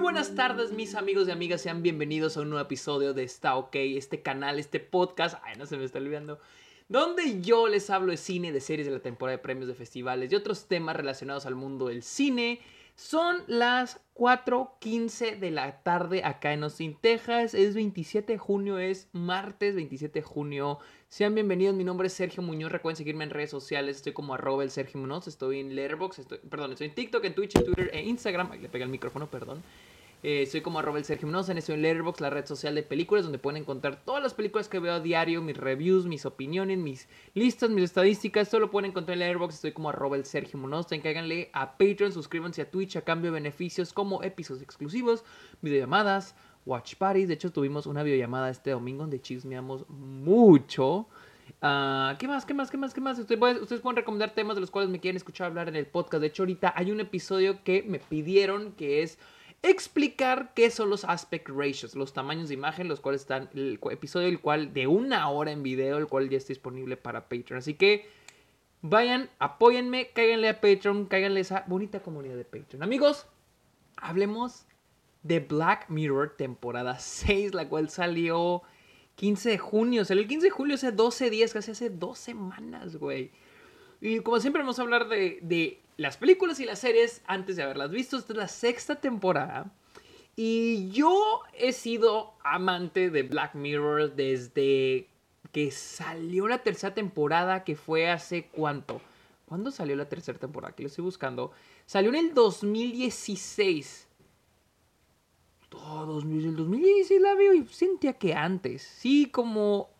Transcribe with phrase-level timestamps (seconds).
[0.00, 1.60] buenas tardes, mis amigos y amigas.
[1.60, 5.38] Sean bienvenidos a un nuevo episodio de Está OK, este canal, este podcast.
[5.44, 6.38] Ay, no se me está olvidando.
[6.88, 10.32] Donde yo les hablo de cine, de series de la temporada de premios, de festivales
[10.32, 12.60] y otros temas relacionados al mundo del cine.
[12.96, 17.52] Son las 4:15 de la tarde acá en Austin, Texas.
[17.52, 20.78] Es 27 de junio, es martes 27 de junio.
[21.08, 22.72] Sean bienvenidos, mi nombre es Sergio Muñoz.
[22.72, 23.96] Recuerden seguirme en redes sociales.
[23.96, 25.28] Estoy como arroba el Sergio Muñoz.
[25.28, 28.50] Estoy en Letterboxd, estoy, perdón, estoy en TikTok, en Twitch, en Twitter e Instagram.
[28.52, 29.62] Ahí le pega el micrófono, perdón.
[30.22, 33.24] Eh, soy como arroba el Sergio Mendoza, estoy en Letterboxd, la red social de películas,
[33.24, 37.08] donde pueden encontrar todas las películas que veo a diario, mis reviews, mis opiniones, mis
[37.32, 40.60] listas, mis estadísticas, todo lo pueden encontrar en Letterboxd, estoy como arroba el Sergio
[41.02, 45.24] cáiganle a Patreon, suscríbanse a Twitch a cambio de beneficios como episodios exclusivos,
[45.62, 46.34] videollamadas,
[46.66, 51.06] watch parties, de hecho tuvimos una videollamada este domingo donde chismeamos mucho.
[51.62, 52.44] Uh, ¿Qué más?
[52.44, 52.70] ¿Qué más?
[52.70, 52.94] ¿Qué más?
[52.94, 53.18] ¿Qué más?
[53.18, 56.20] Ustedes, ustedes pueden recomendar temas de los cuales me quieren escuchar hablar en el podcast.
[56.20, 59.18] De hecho, ahorita hay un episodio que me pidieron que es
[59.62, 64.28] explicar qué son los aspect ratios, los tamaños de imagen, los cuales están, el episodio
[64.28, 67.58] el cual de una hora en video, el cual ya está disponible para Patreon.
[67.58, 68.08] Así que
[68.80, 72.82] vayan, apóyenme, cáiganle a Patreon, cáiganle a esa bonita comunidad de Patreon.
[72.82, 73.26] Amigos,
[73.96, 74.66] hablemos
[75.22, 78.62] de Black Mirror temporada 6, la cual salió
[79.16, 82.96] 15 de junio, salió el 15 de julio hace 12 días, casi hace dos semanas,
[82.96, 83.30] güey.
[84.00, 87.90] Y como siempre vamos a hablar de las películas y las series antes de haberlas
[87.90, 88.16] visto.
[88.16, 89.70] Esta es la sexta temporada.
[90.34, 95.08] Y yo he sido amante de Black Mirror desde
[95.52, 99.02] que salió la tercera temporada, que fue hace cuánto.
[99.44, 100.74] ¿Cuándo salió la tercera temporada?
[100.74, 101.52] Que lo estoy buscando.
[101.84, 104.08] Salió en el 2016.
[105.68, 108.80] Todo el 2016 la veo y sentía que antes.
[108.80, 109.90] Sí, como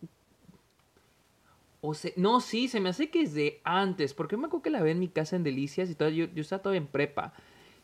[2.15, 4.91] no, sí, se me hace que es de antes, porque me acuerdo que la vi
[4.91, 7.33] en mi casa en Delicias y todo, yo, yo estaba todavía en prepa.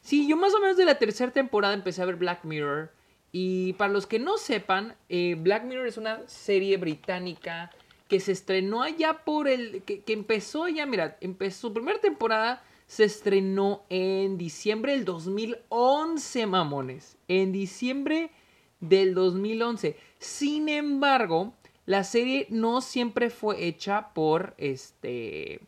[0.02, 2.92] Sí, yo más o menos de la tercera temporada empecé a ver Black Mirror.
[3.31, 7.72] Y para los que no sepan, eh, Black Mirror es una serie británica
[8.08, 9.83] que se estrenó allá por el...
[9.83, 16.48] que, que empezó ya, mira, empezó su primera temporada se estrenó en diciembre del 2011,
[16.48, 17.17] mamones.
[17.27, 18.32] En diciembre
[18.80, 19.98] del 2011.
[20.20, 21.54] Sin embargo,
[21.87, 25.61] la serie no siempre fue hecha por este.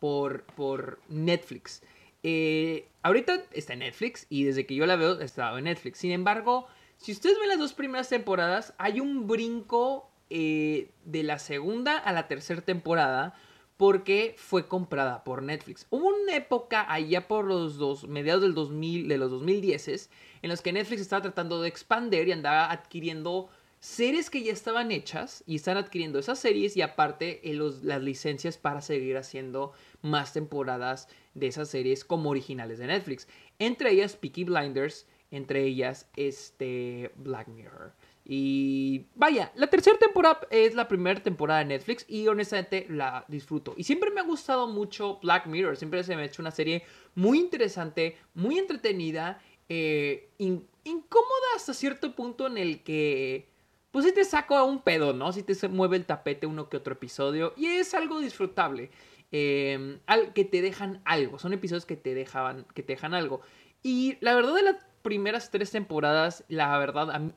[0.00, 0.42] por.
[0.42, 1.82] por Netflix.
[2.22, 5.98] Eh, ahorita está en Netflix y desde que yo la veo estaba en Netflix.
[5.98, 6.66] Sin embargo,
[6.96, 12.12] si ustedes ven las dos primeras temporadas, hay un brinco eh, de la segunda a
[12.12, 13.34] la tercera temporada
[13.76, 15.86] porque fue comprada por Netflix.
[15.90, 20.10] Hubo una época allá por los dos, mediados del 2000, de los 2010
[20.40, 23.50] en los que Netflix estaba tratando de expandir y andaba adquiriendo
[23.80, 28.58] series que ya estaban hechas y están adquiriendo esas series y aparte eh, las licencias
[28.58, 33.26] para seguir haciendo más temporadas de esas series como originales de Netflix.
[33.58, 37.92] Entre ellas Peaky Blinders, entre ellas este Black Mirror.
[38.22, 43.74] Y vaya, la tercera temporada es la primera temporada de Netflix y honestamente la disfruto.
[43.78, 46.84] Y siempre me ha gustado mucho Black Mirror, siempre se me ha hecho una serie
[47.14, 53.49] muy interesante, muy entretenida, eh, incómoda hasta cierto punto en el que
[53.90, 55.32] pues si te saco a un pedo, ¿no?
[55.32, 57.52] Si te mueve el tapete uno que otro episodio.
[57.56, 58.90] Y es algo disfrutable.
[59.32, 61.38] Em, al, que te dejan algo.
[61.38, 63.40] Son episodios que te, dejaban, que te dejan algo.
[63.82, 67.32] Y la verdad de las primeras tres temporadas, la verdad,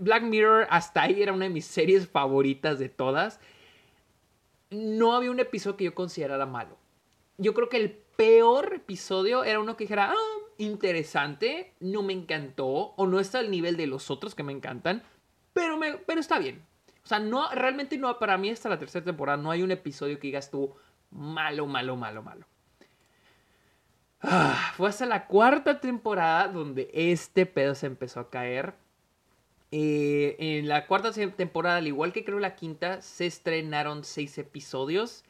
[0.00, 3.40] Black Mirror hasta ahí era una de mis series favoritas de todas.
[4.70, 6.76] No había un episodio que yo considerara malo.
[7.38, 12.94] Yo creo que el peor episodio era uno que dijera, ah, interesante, no me encantó,
[12.96, 15.02] o no está al nivel de los otros que me encantan.
[15.52, 16.64] Pero, me, pero está bien.
[17.04, 20.18] O sea, no, realmente no, para mí hasta la tercera temporada no hay un episodio
[20.18, 20.74] que digas tú
[21.10, 22.46] malo, malo, malo, malo.
[24.20, 28.74] Ah, fue hasta la cuarta temporada donde este pedo se empezó a caer.
[29.72, 35.24] Eh, en la cuarta temporada, al igual que creo la quinta, se estrenaron seis episodios,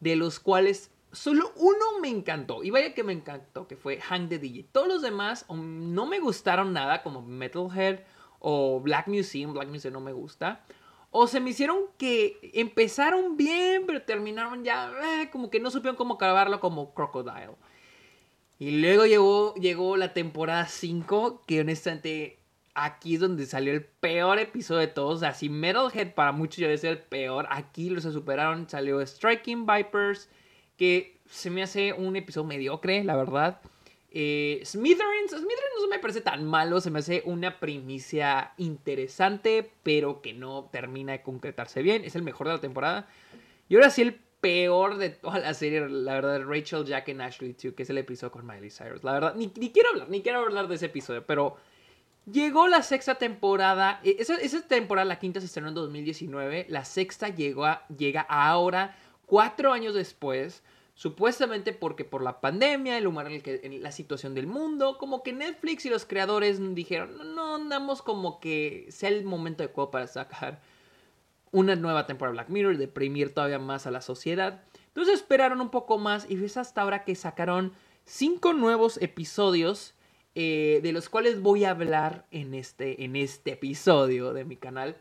[0.00, 2.62] de los cuales solo uno me encantó.
[2.62, 4.66] Y vaya que me encantó, que fue Hang the DJ.
[4.70, 8.00] Todos los demás no me gustaron nada, como Metalhead
[8.38, 10.64] o Black Museum, Black Museum no me gusta.
[11.10, 15.96] O se me hicieron que empezaron bien, pero terminaron ya eh, como que no supieron
[15.96, 17.54] cómo acabarlo como Crocodile.
[18.58, 22.38] Y luego llegó, llegó la temporada 5, que honestamente
[22.74, 25.22] aquí es donde salió el peor episodio de todos.
[25.22, 27.46] Así Metalhead para muchos ya debe ser el peor.
[27.50, 28.68] Aquí lo se superaron.
[28.68, 30.28] Salió Striking Vipers,
[30.76, 33.60] que se me hace un episodio mediocre, la verdad.
[34.10, 40.22] Eh, Smithereens, Smithereens no me parece tan malo, se me hace una primicia interesante, pero
[40.22, 42.04] que no termina de concretarse bien.
[42.04, 43.08] Es el mejor de la temporada.
[43.68, 47.52] Y ahora sí, el peor de toda la serie, la verdad, Rachel, Jack and Ashley
[47.60, 49.02] 2, que es el episodio con Miley Cyrus.
[49.04, 51.56] La verdad, ni, quiero hablar, ni quiero hablar de ese episodio, pero
[52.30, 54.00] llegó la sexta temporada.
[54.04, 56.66] e, Esa, esa temporada, la quinta, se estrenó en 2019.
[56.68, 60.62] La sexta llegó a- llega ahora, cuatro años después.
[60.96, 65.34] Supuestamente porque por la pandemia, el en el que la situación del mundo, como que
[65.34, 70.06] Netflix y los creadores dijeron, no, no andamos como que sea el momento adecuado para
[70.06, 70.62] sacar
[71.52, 74.62] una nueva temporada de Black Mirror y deprimir todavía más a la sociedad.
[74.88, 77.74] Entonces esperaron un poco más y es hasta ahora que sacaron
[78.06, 79.92] cinco nuevos episodios
[80.34, 84.96] eh, de los cuales voy a hablar en este, en este episodio de mi canal.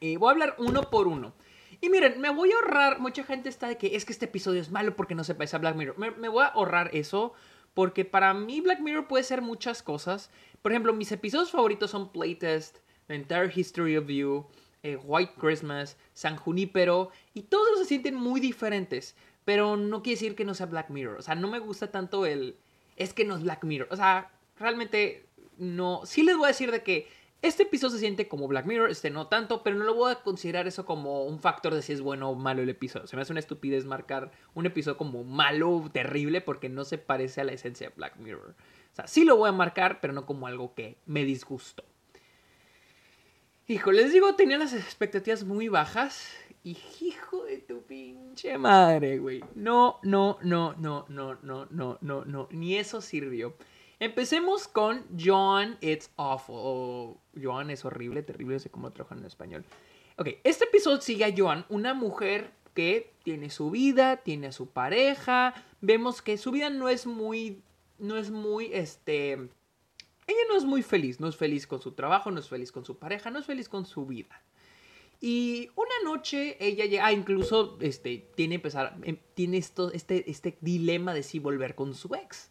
[0.00, 1.34] Eh, voy a hablar uno por uno.
[1.82, 4.60] Y miren, me voy a ahorrar, mucha gente está de que es que este episodio
[4.60, 5.98] es malo porque no se parece a Black Mirror.
[5.98, 7.32] Me, voy a ahorrar eso
[7.74, 10.30] porque para mí Black Mirror puede ser muchas cosas.
[10.62, 14.46] Por ejemplo, mis episodios favoritos son Playtest, The Entire History of You,
[14.84, 19.16] eh, White Christmas, San Junípero, y todos se sienten muy diferentes.
[19.44, 21.18] Pero no quiere decir que no sea Black Mirror.
[21.18, 22.54] O sea, no me gusta tanto el...
[22.94, 23.88] Es que no es Black Mirror.
[23.90, 25.26] O sea, realmente
[25.58, 26.02] no...
[26.04, 27.08] Sí les voy a decir de que
[27.42, 30.22] este episodio se siente como Black Mirror, este no tanto, pero no lo voy a
[30.22, 33.08] considerar eso como un factor de si es bueno o malo el episodio.
[33.08, 37.40] Se me hace una estupidez marcar un episodio como malo, terrible, porque no se parece
[37.40, 38.54] a la esencia de Black Mirror.
[38.92, 41.84] O sea, sí lo voy a marcar, pero no como algo que me disgustó.
[43.66, 46.30] Hijo, les digo, tenía las expectativas muy bajas.
[46.62, 49.42] Y hijo de tu pinche madre, güey.
[49.56, 52.48] No, no, no, no, no, no, no, no, no.
[52.52, 53.56] Ni eso sirvió.
[54.02, 56.56] Empecemos con John It's Awful.
[56.58, 59.64] O Joan es horrible, terrible, no sé cómo lo trabajan en español.
[60.18, 64.70] Ok, este episodio sigue a Joan, una mujer que tiene su vida, tiene a su
[64.70, 65.54] pareja.
[65.80, 67.62] Vemos que su vida no es muy,
[68.00, 69.34] no es muy, este...
[69.34, 72.84] Ella no es muy feliz, no es feliz con su trabajo, no es feliz con
[72.84, 74.42] su pareja, no es feliz con su vida.
[75.20, 80.58] Y una noche ella llega, ah, incluso este, tiene, empezar, em, tiene esto, este, este
[80.60, 82.48] dilema de si volver con su ex.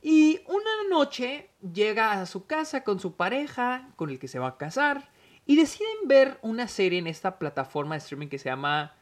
[0.00, 4.48] Y una noche llega a su casa con su pareja, con el que se va
[4.48, 5.10] a casar,
[5.46, 8.94] y deciden ver una serie en esta plataforma de streaming que se llama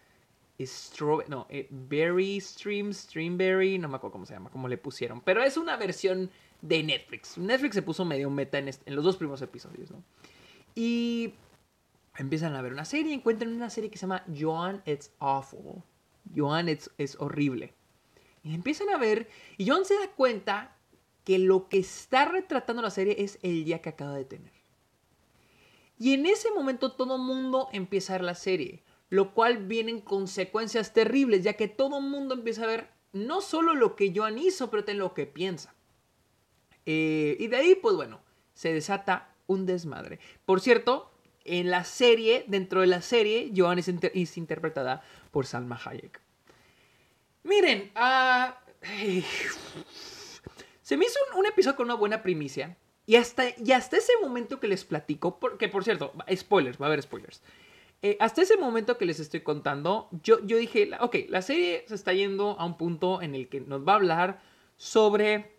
[0.59, 5.21] Stro no, eh, Berry Stream, Streamberry, no me acuerdo cómo se llama, cómo le pusieron,
[5.21, 6.31] pero es una versión
[6.63, 7.37] de Netflix.
[7.37, 10.03] Netflix se puso medio meta en, los dos primeros episodios, ¿no?
[10.75, 11.35] Y
[12.17, 15.83] empiezan a ver una serie, encuentran una serie que se llama Joan It's Awful.
[16.35, 17.75] Joan It's, es horrible.
[18.43, 19.29] Y empiezan a ver,
[19.59, 20.75] y Joan se da cuenta
[21.26, 24.52] que lo que está retratando la serie es el día que acaba de tener.
[25.99, 30.93] Y en ese momento todo mundo empieza a ver la serie, lo cual vienen consecuencias
[30.93, 34.84] terribles, ya que todo mundo empieza a ver no solo lo que Joan hizo, pero
[34.84, 35.75] también lo que piensa.
[36.84, 38.20] Eh, y de ahí, pues bueno,
[38.55, 40.20] se desata un desmadre.
[40.44, 41.11] Por cierto,
[41.44, 45.02] en la serie, dentro de la serie, Joan es, inter- es interpretada
[45.32, 46.20] por Salma Hayek.
[47.43, 48.61] Miren, ah,
[50.87, 52.77] se me hizo un, episodio con una buena primicia.
[53.06, 56.88] Y hasta, y hasta ese momento que les platico, porque por cierto, spoilers, va a
[56.91, 57.43] haber spoilers.
[58.03, 61.97] Eh, hasta ese momento que les estoy contando, yo, yo dije, ok, la serie se
[61.97, 64.41] está yendo a un punto en el que nos va a hablar
[64.77, 65.50] sobre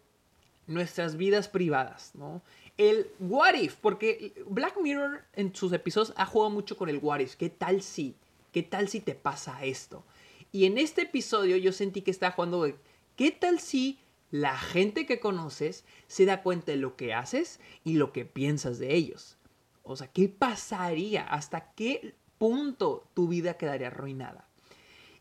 [0.65, 2.41] nuestras vidas privadas, ¿no?
[2.77, 7.19] El what if, porque Black Mirror en sus episodios ha jugado mucho con el what
[7.19, 7.35] if.
[7.35, 8.15] ¿Qué tal si?
[8.53, 10.05] ¿Qué tal si te pasa esto?
[10.53, 12.65] Y en este episodio yo sentí que estaba jugando
[13.17, 13.99] ¿qué tal si
[14.31, 18.79] la gente que conoces se da cuenta de lo que haces y lo que piensas
[18.79, 19.37] de ellos?
[19.83, 21.23] O sea, ¿qué pasaría?
[21.23, 24.47] ¿Hasta qué punto tu vida quedaría arruinada?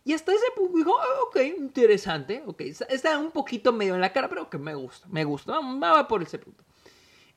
[0.05, 4.13] Y hasta ese punto dijo, "Ah, ok, interesante, ok, está- un poquito medio en la
[4.13, 6.65] cara, pero que me gusta, me gusta, va, por ese punto.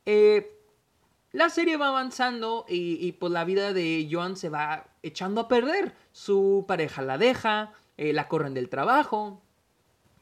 [0.05, 0.55] Eh,
[1.31, 5.47] la serie va avanzando y, y, pues la vida de Joan se va echando a
[5.47, 5.95] perder.
[6.11, 9.41] Su pareja la deja, eh, la corren del trabajo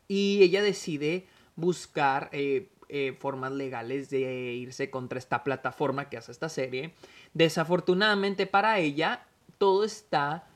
[0.10, 1.28] y ella decide
[1.58, 6.94] buscar eh, eh, formas legales de irse contra esta plataforma que hace esta serie.
[7.34, 9.26] Desafortunadamente para ella,
[9.58, 10.48] todo está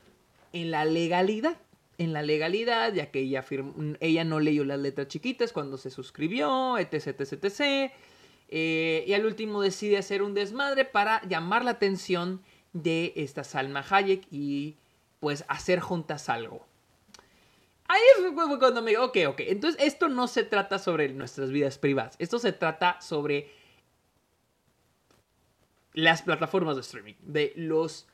[0.54, 1.58] en la legalidad.
[1.98, 3.44] En la legalidad, ya que ella,
[4.00, 7.92] ella no leyó las letras chiquitas cuando se suscribió, etc, etc, etc.
[8.48, 12.40] Eh, y al último decide hacer un desmadre para llamar la atención
[12.72, 14.76] de esta Salma Hayek y
[15.20, 16.66] pues hacer juntas algo.
[17.92, 18.00] Ahí
[18.34, 22.16] fue cuando me digo, ok, ok, entonces esto no se trata sobre nuestras vidas privadas,
[22.18, 23.50] esto se trata sobre
[25.92, 28.06] las plataformas de streaming, de los,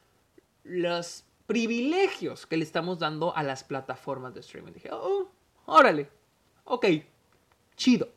[0.65, 4.73] los privilegios que le estamos dando a las plataformas de streaming.
[4.73, 5.31] Dije, oh,
[5.67, 6.09] órale,
[6.65, 6.87] ok,
[7.77, 8.09] chido.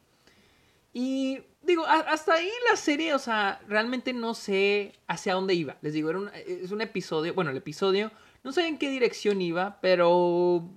[0.93, 5.77] Y digo, hasta ahí la serie, o sea, realmente no sé hacia dónde iba.
[5.81, 8.11] Les digo, era es un episodio, bueno, el episodio
[8.43, 10.67] No sé en qué dirección iba, pero...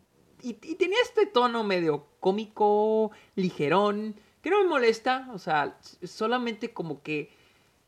[0.44, 7.02] Y, tenía este tono medio cómico, ligerón, que no me molesta, o sea, solamente como
[7.02, 7.30] que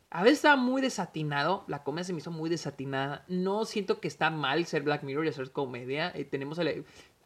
[0.09, 3.23] a veces está muy desatinado, la comedia se me hizo muy desatinada.
[3.27, 6.11] No siento que está mal ser Black Mirror y hacer comedia.
[6.15, 6.59] Eh, tenemos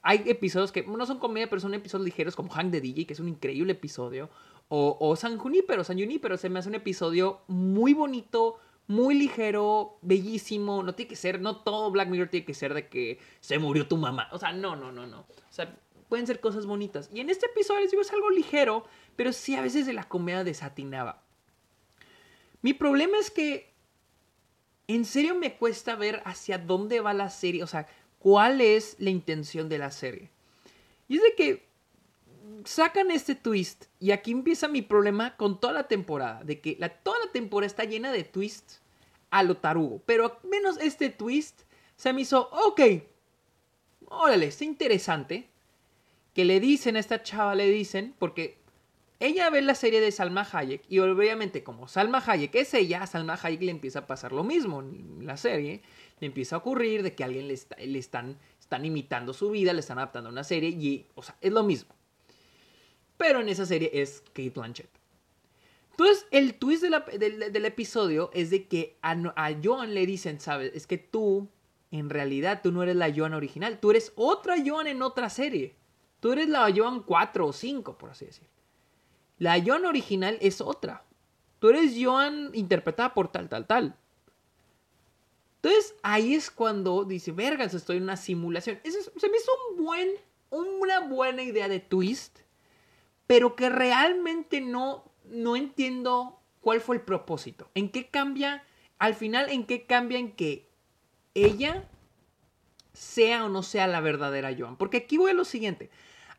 [0.04, 3.14] hay episodios que no son comedia, pero son episodios ligeros como Hank de DJ, que
[3.14, 4.30] es un increíble episodio.
[4.74, 8.58] O, San Junipero, San Junipero se me hace un episodio muy bonito,
[8.92, 10.84] muy ligero, bellísimo.
[10.84, 13.88] No tiene que ser, no todo Black Mirror tiene que ser de que se murió
[13.88, 14.28] tu mamá.
[14.32, 15.22] O sea, no, no, no, no.
[15.22, 15.78] O sea,
[16.10, 17.10] pueden ser cosas bonitas.
[17.14, 20.04] Y en este episodio les digo, es algo ligero, pero sí a veces de la
[20.04, 21.24] comedia desatinaba.
[22.62, 23.74] Mi problema es que
[24.88, 27.88] en serio me cuesta ver hacia dónde va la serie, o sea,
[28.20, 30.30] cuál es la intención de la serie.
[31.08, 31.66] Y es de que
[32.66, 36.90] sacan este twist y aquí empieza mi problema con toda la temporada, de que la,
[36.90, 38.81] toda la temporada está llena de twists
[39.32, 41.62] a lo tarugo, pero al menos este twist
[41.96, 42.82] se me hizo, ok,
[44.08, 45.50] órale, está interesante,
[46.34, 48.62] que le dicen a esta chava, le dicen, porque
[49.22, 53.08] ella ve la serie de Salma Hayek y obviamente como Salma Hayek es ella, a
[53.08, 55.84] Salma Hayek le empieza a pasar lo mismo en la serie.
[56.20, 59.82] Le empieza a ocurrir de que alguien le, le están, están imitando su vida, le
[59.82, 61.94] están adaptando a una serie y, o sea, es lo mismo.
[63.18, 64.90] Pero en esa serie es Kate Blanchett.
[65.92, 70.72] Entonces, el twist del, episodio es de que a, a le dicen, ¿sabes?
[70.74, 71.50] Es que tú,
[71.92, 73.80] en realidad, tú no eres la Joan original.
[73.80, 75.76] Tú eres otra Joan en otra serie.
[76.20, 78.48] Tú eres la Joan 4 o 5, por así decir.
[79.38, 81.04] La Joan original es otra.
[81.60, 83.96] Tú eres Joan interpretada por tal, tal, tal.
[85.62, 88.80] Entonces ahí es cuando dice, vergas, estoy en una simulación.
[88.84, 90.10] Eso se me hizo un buen,
[90.50, 92.40] una buena idea de twist,
[93.28, 97.70] pero que realmente no, no entiendo cuál fue el propósito.
[97.74, 98.64] ¿En qué cambia?
[99.00, 100.70] Al final, ¿en qué cambia en que
[101.34, 101.88] ella
[102.94, 104.78] sea o no sea la verdadera Joan?
[104.78, 105.90] Porque aquí voy a lo siguiente.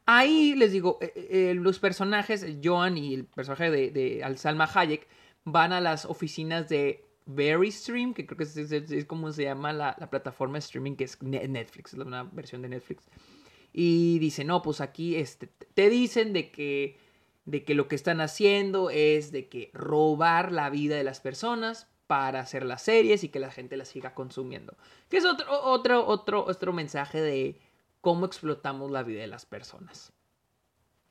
[0.07, 5.07] Ahí les digo, eh, eh, los personajes, Joan y el personaje de, de Salma Hayek,
[5.45, 10.55] van a las oficinas de Verystream, que creo que es, como se llama la, plataforma
[10.55, 13.05] de streaming que es Netflix, es una versión de Netflix.
[13.73, 16.99] Y dicen, no, pues aquí este, te dicen de que,
[17.45, 21.89] de que lo que están haciendo es de que robar la vida de las personas
[22.07, 24.77] para hacer las series y que la gente las siga consumiendo.
[25.09, 27.61] Que es otro, otro, otro, otro mensaje de
[28.01, 30.13] cómo explotamos la vida de las personas.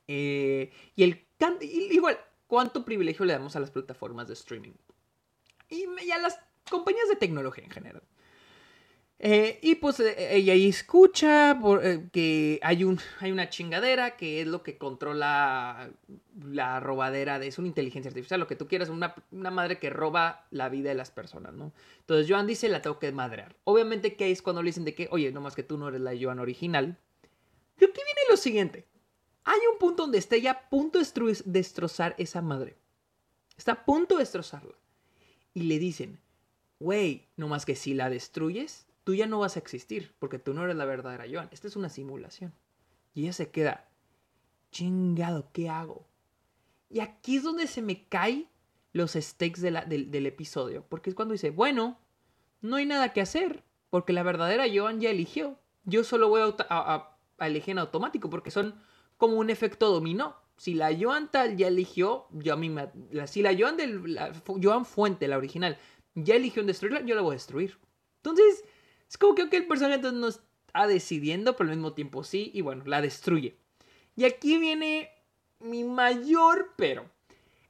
[0.06, 1.26] Eh, y el
[1.60, 4.74] igual, ¿cuánto privilegio le damos a las plataformas de streaming?
[5.68, 6.38] Y, a las
[6.70, 8.02] compañías de tecnología en general.
[9.18, 11.56] Eh, y pues eh, ella ahí escucha
[12.12, 15.90] que hay, un, hay una chingadera que es lo que controla
[16.44, 17.46] la robadera de...
[17.46, 20.88] Es una inteligencia artificial, lo que tú quieras, una, una madre que roba la vida
[20.88, 21.72] de las personas, ¿no?
[22.00, 23.54] Entonces Joan dice, la tengo que madrear.
[23.62, 26.00] Obviamente que es cuando le dicen de que, oye, no más que tú no eres
[26.00, 26.98] la Joan original.
[27.78, 28.86] Y aquí viene lo siguiente.
[29.44, 32.76] Hay un punto donde está ella a punto de destrozar esa madre.
[33.56, 34.74] Está a punto de destrozarla.
[35.54, 36.20] Y le dicen,
[36.80, 40.54] güey, no más que si la destruyes, tú ya no vas a existir, porque tú
[40.54, 41.48] no eres la verdadera Joan.
[41.52, 42.54] Esta es una simulación.
[43.14, 43.88] Y ella se queda,
[44.70, 46.06] chingado, ¿qué hago?
[46.88, 48.48] Y aquí es donde se me caen
[48.92, 50.84] los stakes del, episodio.
[50.88, 51.98] Porque es cuando dice, bueno,
[52.60, 53.64] no hay nada que hacer.
[53.90, 55.58] Porque la verdadera Joan ya eligió.
[55.84, 58.28] Yo solo voy a, elegir en automático.
[58.28, 58.74] Porque son
[59.16, 60.36] como un efecto dominó.
[60.58, 62.90] Si la Joan tal ya eligió, yo a mí me,
[63.26, 64.18] si la Joan, del,
[64.62, 65.78] Joan Fuente, la original,
[66.14, 67.78] ya eligió en destruirla, yo la voy a destruir.
[68.18, 68.64] Entonces,
[69.12, 72.82] es como que el personaje no está decidiendo, pero al mismo tiempo sí, y bueno,
[72.86, 73.58] la destruye.
[74.16, 75.10] Y aquí viene
[75.60, 77.10] mi mayor pero.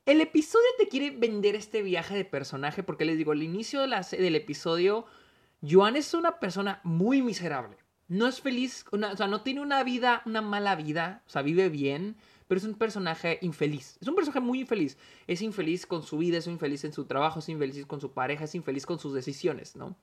[0.06, 4.36] El episodio te quiere vender este viaje de personaje porque les digo, al inicio del
[4.36, 5.04] episodio,
[5.68, 7.76] Joan es una persona muy miserable.
[8.06, 11.68] No es feliz, o sea, no tiene una vida, una mala vida, o sea, vive
[11.70, 12.14] bien,
[12.46, 13.98] pero es un personaje infeliz.
[14.00, 14.96] Es un personaje muy infeliz.
[15.26, 18.44] Es infeliz con su vida, es infeliz en su trabajo, es infeliz con su pareja,
[18.44, 19.96] es infeliz con sus decisiones, ¿no?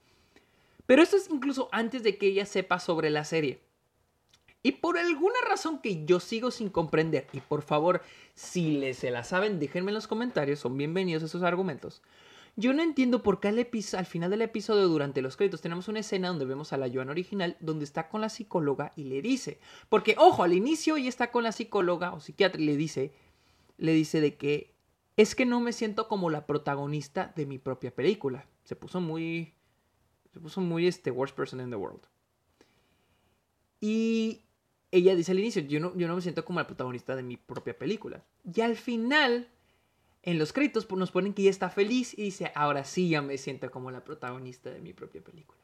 [0.89, 3.59] Pero esto es incluso antes de que ella sepa sobre la serie.
[4.63, 8.01] Y por alguna razón que yo sigo sin comprender, y por favor,
[8.33, 12.01] si les se la saben, déjenme en los comentarios, son bienvenidos esos argumentos.
[12.55, 15.99] Yo no entiendo por qué al, al, final del episodio, durante los créditos, tenemos una
[15.99, 19.59] escena donde vemos a la Joan original, donde está con la psicóloga y le dice,
[19.89, 23.13] porque ojo, al inicio ella está con la psicóloga o psiquiatra y le dice,
[23.77, 24.73] le dice de que
[25.17, 28.47] es que no me siento como la protagonista de mi propia película.
[28.63, 29.53] Se puso muy,
[30.39, 32.01] puso muy este worst person in the world.
[33.81, 34.41] Y
[34.91, 37.37] ella dice al inicio, yo no, yo no me siento como la protagonista de mi
[37.37, 38.23] propia película.
[38.43, 39.49] Y al final,
[40.23, 43.21] en los créditos pues, nos ponen que ella está feliz y dice, ahora sí ya
[43.21, 45.59] me siento como la protagonista de mi propia película.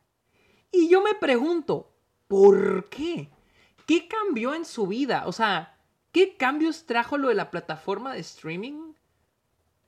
[0.72, 1.92] Y yo me pregunto,
[2.28, 3.30] ¿por qué?
[3.86, 5.24] ¿Qué cambió en su vida?
[5.26, 5.78] O sea,
[6.12, 8.94] ¿qué cambios trajo lo de la plataforma de streaming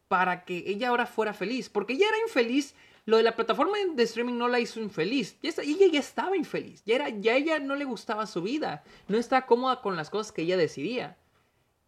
[0.07, 1.69] para que ella ahora fuera feliz?
[1.69, 2.73] Porque ella era infeliz.
[3.07, 5.37] Lo de la plataforma de streaming no la hizo infeliz.
[5.41, 6.83] Ya ella ya estaba infeliz.
[6.83, 8.83] Ya, era, ya ella no le gustaba su vida.
[9.07, 11.15] No estaba cómoda con las cosas que ella decidía.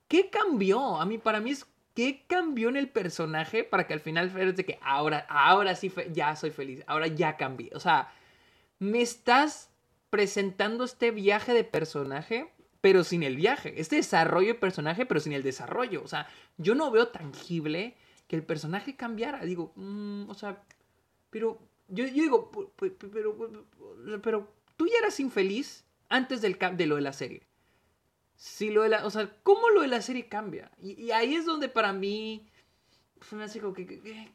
[0.08, 0.96] ¿Qué cambió?
[0.96, 4.54] A mí, para mí es ¿qué cambió en el personaje para que al final fuera
[4.54, 7.70] de que ahora, ahora sí ya soy feliz, ahora ya cambié?
[7.74, 8.14] O sea,
[8.80, 9.72] me estás
[10.10, 12.50] presentando este viaje de personaje,
[12.80, 16.02] pero sin el viaje, este desarrollo de personaje, pero sin el desarrollo.
[16.02, 17.98] O sea, yo no veo tangible
[18.30, 19.44] que el personaje cambiara.
[19.44, 20.64] Digo, mm, o sea,
[21.30, 27.14] pero yo, digo, pero, pero, tú ya eras infeliz antes del, de lo de la
[27.14, 27.48] serie.
[28.36, 30.72] Si lo de la, o sea, ¿cómo lo de la serie cambia?
[30.82, 32.48] Y, ahí es donde para mí
[33.22, 33.86] se me hace como que,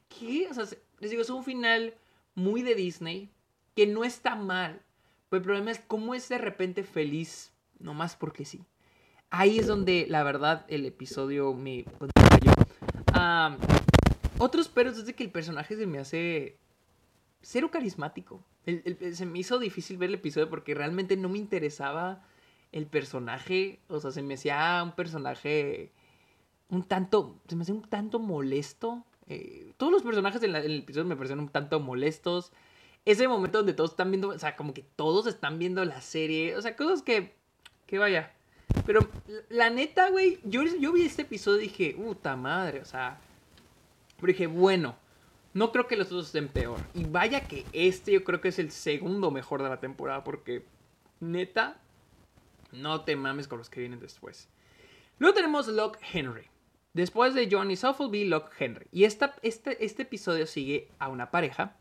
[0.08, 0.48] ¿qué?
[0.50, 0.66] O sea,
[0.98, 1.94] les digo, es un final
[2.34, 3.30] muy de Disney
[3.74, 4.82] que no está mal.
[5.28, 8.64] Pero el problema es cómo es de repente feliz, nomás porque sí.
[9.30, 11.84] Ahí es donde, la verdad, el episodio me
[13.14, 13.56] um,
[14.38, 16.58] otros peros es de que el personaje se me hace
[17.44, 18.42] cero carismático.
[18.64, 22.24] se me hizo difícil ver el episodio porque realmente no me interesaba
[22.72, 25.92] el personaje, o sea, se me hacía un personaje
[26.70, 29.04] un tanto, se me hacía un tanto molesto.
[29.28, 32.52] Eh, todos los personajes en, el episodio me parecieron un tanto molestos.
[33.04, 36.56] Ese momento donde todos están viendo, o sea, como que todos están viendo la serie,
[36.56, 37.34] o sea, cosas que,
[37.86, 38.32] que vaya.
[38.86, 39.06] Pero
[39.50, 43.20] la neta, güey, yo, yo vi este episodio y dije, puta madre, o sea,
[44.16, 44.96] pero dije, bueno,
[45.54, 46.78] no creo que los otros estén peor.
[46.94, 50.64] Y vaya que este yo creo que es el segundo mejor de la temporada porque
[51.20, 51.80] neta
[52.72, 54.48] no te mames con los que vienen después.
[55.18, 56.48] Luego tenemos Locke Henry.
[56.92, 58.86] Después de Johnny Suffolby, Locke Henry.
[58.92, 61.76] Y esta, este, este episodio sigue a una pareja,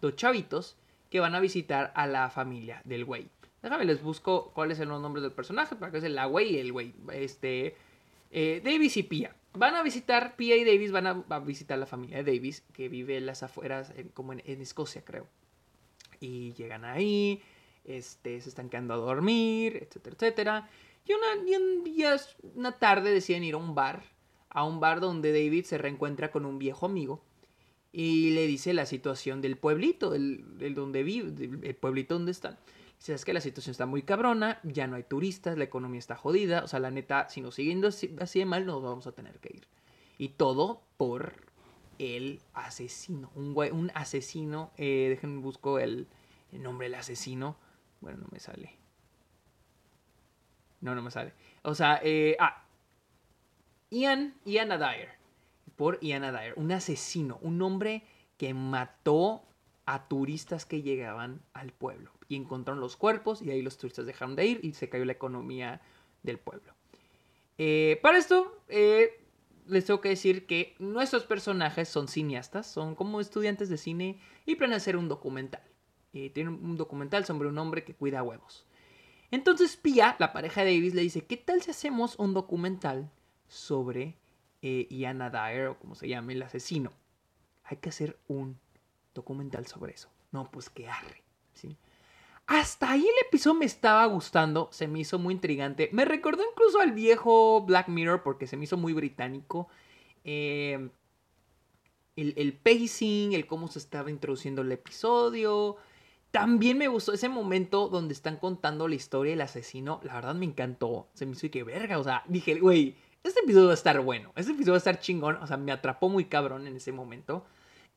[0.00, 0.76] dos chavitos,
[1.10, 3.28] que van a visitar a la familia del güey.
[3.62, 6.58] Déjame, les busco cuáles son los nombres del personaje para que sea la güey y
[6.58, 6.94] el güey.
[7.12, 7.76] Este,
[8.30, 9.34] eh, Davis y Pia.
[9.58, 13.16] Van a visitar, Pia y Davis van a, visitar la familia de Davis, que vive
[13.16, 15.26] en las afueras, como en Escocia, creo.
[16.20, 17.42] Y llegan ahí,
[17.84, 20.70] este, se están quedando a dormir, etcétera, etcétera.
[21.04, 22.16] Y, una, un día,
[22.54, 24.04] una tarde deciden ir a un bar,
[24.48, 27.24] a un bar donde David se reencuentra con un viejo amigo
[27.92, 31.32] y le dice la situación del pueblito, el, donde vive,
[31.62, 32.58] el pueblito donde están.
[32.98, 36.16] Dice, es que la situación está muy cabrona, ya no hay turistas, la economía está
[36.16, 39.38] jodida, o sea, la neta, si nos siguiendo así, de mal, nos vamos a tener
[39.38, 39.68] que ir.
[40.18, 41.34] Y todo por
[41.98, 46.08] el asesino, un, un asesino, eh, déjenme busco el,
[46.52, 47.56] el nombre del asesino,
[48.00, 48.78] bueno, no me sale.
[50.80, 51.32] No, no me sale.
[51.62, 52.64] O sea, eh, ah.
[53.90, 55.08] Ian, Ian Adair.
[55.76, 56.54] Por Ian Adair.
[56.56, 57.38] Un asesino.
[57.42, 58.04] Un hombre
[58.36, 59.42] que mató
[59.88, 62.12] a turistas que llegaban al pueblo.
[62.28, 65.12] Y encontraron los cuerpos y ahí los turistas dejaron de ir y se cayó la
[65.12, 65.80] economía
[66.22, 66.74] del pueblo.
[67.56, 69.24] Eh, para esto, eh,
[69.66, 74.56] les tengo que decir que nuestros personajes son cineastas, son como estudiantes de cine y
[74.56, 75.62] planean hacer un documental.
[76.12, 78.66] Eh, tiene un documental sobre un hombre que cuida huevos.
[79.30, 83.10] Entonces Pia, la pareja de Davis, le dice, ¿qué tal si hacemos un documental
[83.46, 84.18] sobre
[84.60, 86.92] eh, Ian Adair, o como se llame, el asesino?
[87.64, 88.58] Hay que hacer un
[89.18, 90.08] documental sobre eso.
[90.32, 91.22] No, pues que arre,
[91.54, 91.76] ¿sí?
[92.46, 95.90] Hasta ahí el episodio me estaba gustando, se me hizo muy intrigante.
[95.92, 99.68] Me recordó incluso al viejo Black Mirror porque se me hizo muy británico.
[100.24, 100.88] Eh,
[102.16, 105.76] el, el, pacing, el cómo se estaba introduciendo el episodio,
[106.30, 110.00] también me gustó ese momento donde están contando la historia del asesino.
[110.02, 111.08] La verdad me encantó.
[111.14, 111.98] Se me hizo que verga.
[111.98, 114.32] O sea, dije, güey, este episodio va a estar bueno.
[114.36, 115.36] Este episodio va a estar chingón.
[115.36, 117.44] O sea, me atrapó muy cabrón en ese momento.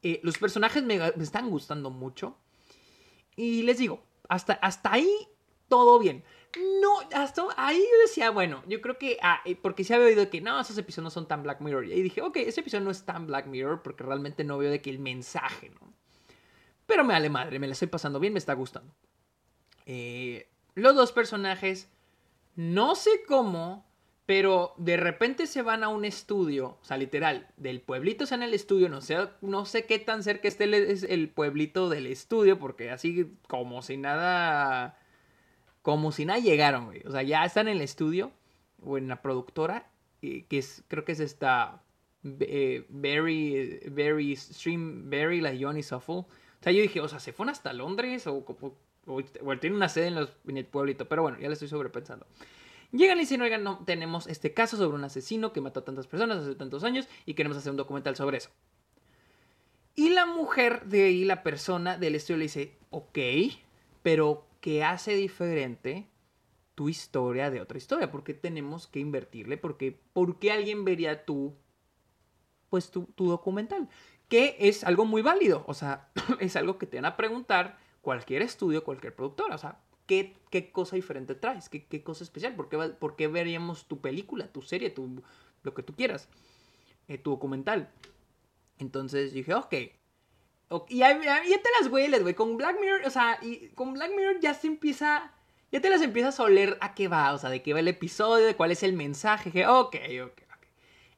[0.03, 2.37] Eh, los personajes me, están gustando mucho.
[3.35, 5.09] Y les digo, hasta, hasta ahí
[5.67, 6.23] todo bien.
[6.81, 10.29] No, hasta ahí yo decía, bueno, yo creo que, ah, eh, porque se había oído
[10.29, 11.85] que no, esos episodios no son tan Black Mirror.
[11.85, 14.81] Y dije, ok, ese episodio no es tan Black Mirror porque realmente no veo de
[14.81, 15.93] que el mensaje, ¿no?
[16.85, 18.93] Pero me vale madre, me la estoy pasando bien, me está gustando.
[19.85, 21.89] Eh, los dos personajes,
[22.55, 23.85] no sé cómo,
[24.31, 28.43] pero de repente se van a un estudio, o sea, literal, del pueblito se en
[28.43, 32.57] el estudio, no sé, no sé qué tan cerca esté el, el pueblito del estudio,
[32.57, 34.97] porque así como si nada,
[35.81, 37.01] como si nada llegaron, güey.
[37.05, 38.31] O sea, ya están en el estudio,
[38.81, 39.91] o en la productora,
[40.21, 41.83] que es, creo que es esta,
[42.23, 46.19] eh, Very, Stream, Very, la Johnny Suffle.
[46.19, 46.27] O
[46.61, 48.27] sea, yo dije, o sea, ¿se fueron hasta Londres?
[48.27, 48.45] O,
[49.07, 51.09] o, tiene una sede en, los, en, el pueblito.
[51.09, 52.25] Pero bueno, ya le estoy sobrepensando.
[52.91, 56.07] Llegan y dicen, oigan, no, tenemos este caso sobre un asesino que mató a tantas
[56.07, 58.49] personas hace tantos años y queremos hacer un documental sobre eso.
[59.95, 63.17] Y la mujer de ahí, la persona del estudio le dice, ok,
[64.03, 66.07] pero ¿qué hace diferente
[66.75, 68.11] tu historia de otra historia?
[68.11, 69.57] ¿Por qué tenemos que invertirle?
[69.57, 71.55] ¿Por qué, por qué alguien vería tú,
[72.69, 73.89] pues tu, tu documental?
[74.27, 78.41] Que es algo muy válido, o sea, es algo que te van a preguntar cualquier
[78.41, 79.79] estudio, cualquier productora, o sea,
[80.49, 81.69] ¿qué, cosa diferente traes?
[81.69, 82.55] ¿Qué, qué cosa especial?
[82.55, 85.21] ¿Por qué, ¿Por qué veríamos tu película, tu serie, tu,
[85.63, 86.27] lo que tú quieras,
[87.07, 87.89] eh, tu documental?
[88.79, 89.73] Entonces dije, ok.
[90.89, 92.33] Y ya, te las hueles, güey.
[92.33, 95.33] Con Black Mirror, o sea, y con Black Mirror ya se empieza.
[95.71, 97.87] Ya te las empiezas a oler a qué va, o sea, de qué va el
[97.87, 99.51] episodio, de cuál es el mensaje.
[99.51, 100.67] Que, ok, ok, ok.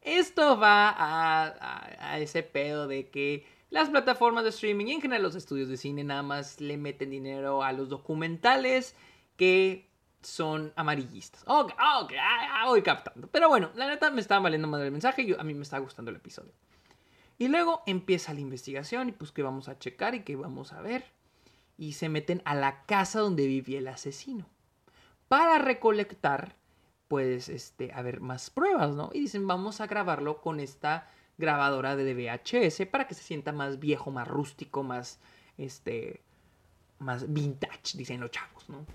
[0.01, 5.35] Esto va a, a ese pedo de que las plataformas de streaming en general los
[5.35, 8.95] estudios de cine nada más le meten dinero a los documentales
[9.35, 9.89] que
[10.21, 11.43] son amarillistas.
[11.47, 12.13] Ok, ok,
[12.67, 13.27] voy captando.
[13.29, 15.79] Pero bueno, la neta me estaba valiendo más el mensaje y a mí me está
[15.79, 16.51] gustando el episodio.
[17.39, 20.79] Y luego empieza la investigación y pues que vamos a checar y que vamos a
[20.79, 21.05] ver.
[21.75, 24.45] Y se meten a la casa donde vivía el asesino.
[25.27, 26.55] Para recolectar,
[27.07, 29.09] pues, este, a ver, más pruebas, ¿no?
[29.15, 33.79] Y dicen, vamos a grabarlo con esta grabadora de VHS para que se sienta más
[33.79, 35.19] viejo, más rústico, más,
[35.57, 36.21] este,
[36.99, 38.85] más vintage, dicen los chavos, ¿no?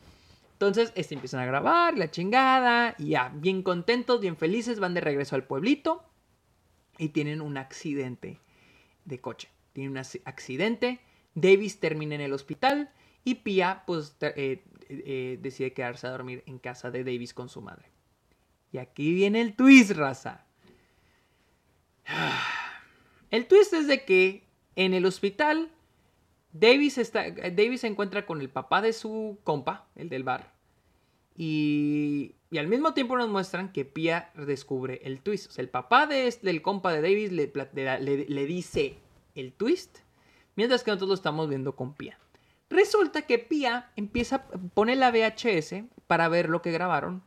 [0.53, 5.01] Entonces, este, empiezan a grabar, la chingada, y ya, bien contentos, bien felices, van de
[5.01, 6.03] regreso al pueblito
[6.99, 8.41] y tienen un accidente
[9.05, 9.49] de coche.
[9.73, 11.01] Tienen un accidente,
[11.35, 12.91] Davis termina en el hospital
[13.23, 17.61] y Pia, pues, eh, eh, decide quedarse a dormir en casa de Davis con su
[17.61, 17.87] madre.
[18.73, 20.48] Y aquí viene el twist, raza.
[23.31, 24.45] El twist es de que
[24.77, 25.71] en el hospital
[26.53, 30.53] Davis, se encuentra con el papá de su compa, el del bar.
[31.37, 35.51] Y, al mismo tiempo nos muestran que Pia descubre el twist.
[35.51, 38.99] O sea, el papá de, del compa de Davis le, dice
[39.35, 39.99] el twist,
[40.57, 42.19] mientras que nosotros lo estamos viendo con Pia.
[42.71, 47.23] Resulta que Pia empieza, pone la VHS para ver lo que grabaron.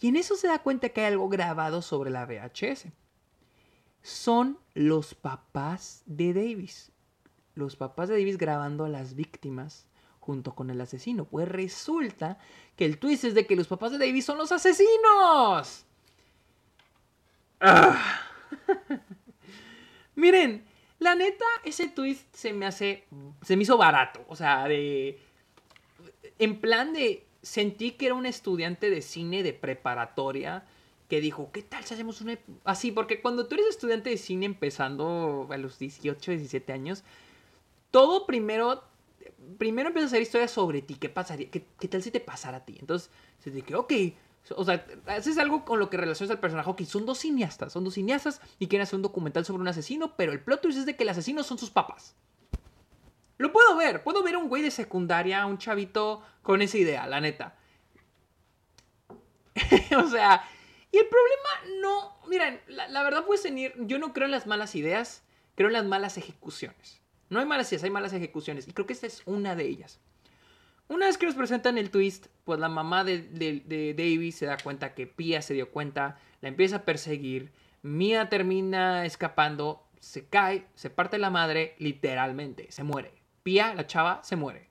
[0.00, 2.86] Y en eso se da cuenta que hay algo grabado sobre la VHS
[4.02, 6.90] son los papás de Davis.
[7.54, 9.86] Los papás de Davis grabando a las víctimas
[10.20, 11.24] junto con el asesino.
[11.24, 12.38] Pues resulta
[12.76, 15.84] que el twist es de que los papás de Davis son los asesinos.
[17.60, 18.20] Ah.
[20.14, 20.64] Miren,
[20.98, 23.04] la neta, ese twist se me hace.
[23.42, 24.24] Se me hizo barato.
[24.28, 25.20] O sea, de.
[26.38, 27.26] En plan de.
[27.42, 30.64] Sentí que era un estudiante de cine de preparatoria
[31.12, 32.38] que dijo, ¿qué tal si hacemos una...
[32.64, 37.04] Así, porque cuando tú eres estudiante de cine empezando a los 18, 17 años,
[37.90, 38.82] todo primero,
[39.58, 41.50] primero empieza a hacer historias sobre ti, ¿qué pasaría?
[41.50, 42.78] ¿Qué, tal si te pasara a ti?
[42.80, 43.92] Entonces, se dice, ok,
[44.56, 46.70] o sea, haces algo con lo que relacionas al personaje.
[46.70, 50.16] Ok, son dos cineastas, son dos cineastas y quieren hacer un documental sobre un asesino,
[50.16, 52.16] pero el plot twist es de que el asesino son sus papás.
[53.36, 57.06] Lo puedo ver, puedo ver a un güey de secundaria, un chavito con esa idea,
[57.06, 57.58] la neta.
[60.02, 60.42] o sea,
[60.92, 64.74] y el problema no, miren, la, verdad puede venir, yo no creo en las malas
[64.74, 65.24] ideas,
[65.54, 67.00] creo en las malas ejecuciones.
[67.30, 68.68] No hay malas ideas, hay malas ejecuciones.
[68.68, 70.00] Y creo que esta es una de ellas.
[70.88, 74.58] Una vez que nos presentan el twist, pues la mamá de, de, David se da
[74.58, 80.66] cuenta que Pia se dio cuenta, la empieza a perseguir, Mia termina escapando, se cae,
[80.74, 83.14] se parte la madre, literalmente, se muere.
[83.42, 84.68] Pia, la chava, se muere.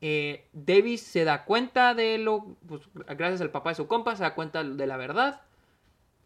[0.00, 4.22] Eh, Davis se da cuenta de lo, pues, gracias al papá de su compa, se
[4.22, 5.42] da cuenta de la verdad.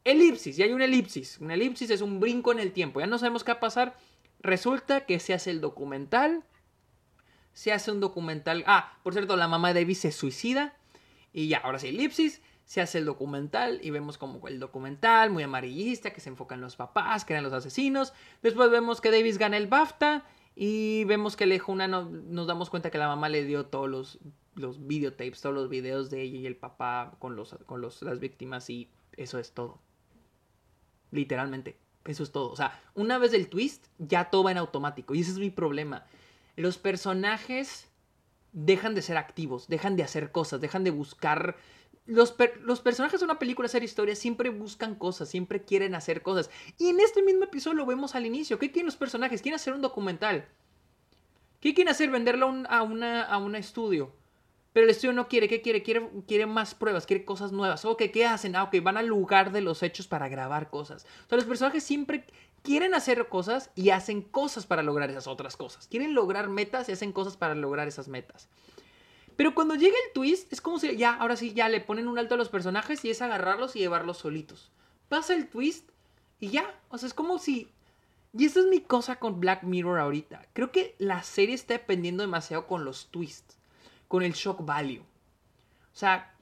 [0.04, 1.38] Elipsis, y hay una elipsis.
[1.40, 3.00] Una elipsis es un brinco en el tiempo.
[3.00, 3.96] Ya no sabemos qué va a pasar.
[4.40, 6.42] Resulta que se hace el documental.
[7.52, 8.64] Se hace un documental.
[8.66, 10.74] Ah, por cierto, la mamá de Davis se suicida.
[11.32, 12.40] Y ya, ahora sí, elipsis.
[12.64, 16.60] Se hace el documental y vemos como el documental muy amarillista que se enfoca en
[16.60, 18.12] los papás, que eran los asesinos.
[18.42, 22.90] Después vemos que Davis gana el BAFTA y vemos que Lejuna no, nos damos cuenta
[22.90, 24.18] que la mamá le dio todos los,
[24.54, 28.20] los videotapes, todos los videos de ella y el papá con, los, con los, las
[28.20, 29.80] víctimas y eso es todo.
[31.10, 32.50] Literalmente, eso es todo.
[32.50, 35.14] O sea, una vez el twist, ya todo va en automático.
[35.14, 36.04] Y ese es mi problema.
[36.56, 37.88] Los personajes
[38.52, 41.56] dejan de ser activos, dejan de hacer cosas, dejan de buscar
[42.10, 42.32] los,
[42.80, 46.50] personajes de una película, hacer historia, siempre buscan cosas, siempre quieren hacer cosas.
[46.78, 48.58] Y en este mismo episodio lo vemos al inicio.
[48.58, 49.42] ¿Qué quieren los personajes?
[49.42, 50.46] Quieren hacer un documental.
[51.60, 52.10] ¿Qué quieren hacer?
[52.10, 54.12] Venderlo a, una, un estudio.
[54.72, 55.48] Pero el estudio no quiere.
[55.48, 55.82] ¿Qué quiere?
[55.82, 56.08] quiere?
[56.26, 57.84] Quiere más pruebas, quiere cosas nuevas.
[57.84, 58.56] Ok, ¿qué hacen?
[58.56, 61.06] Ah, ok, van al lugar de los hechos para grabar cosas.
[61.26, 62.24] O sea, los personajes siempre
[62.62, 65.86] quieren hacer cosas y hacen cosas para lograr esas otras cosas.
[65.86, 68.48] Quieren lograr metas y hacen cosas para lograr esas metas.
[69.36, 72.18] Pero cuando llega el twist, es como si ya, ahora sí, ya le ponen un
[72.18, 74.70] alto a los personajes y es agarrarlos y llevarlos solitos.
[75.08, 75.88] Pasa el twist
[76.38, 76.74] y ya.
[76.88, 77.68] O sea, es como si.
[78.32, 80.46] Y esta es mi cosa con Black Mirror ahorita.
[80.52, 83.56] Creo que la serie está dependiendo demasiado con los twists.
[84.08, 85.02] con el shock value.
[85.02, 86.34] O sea,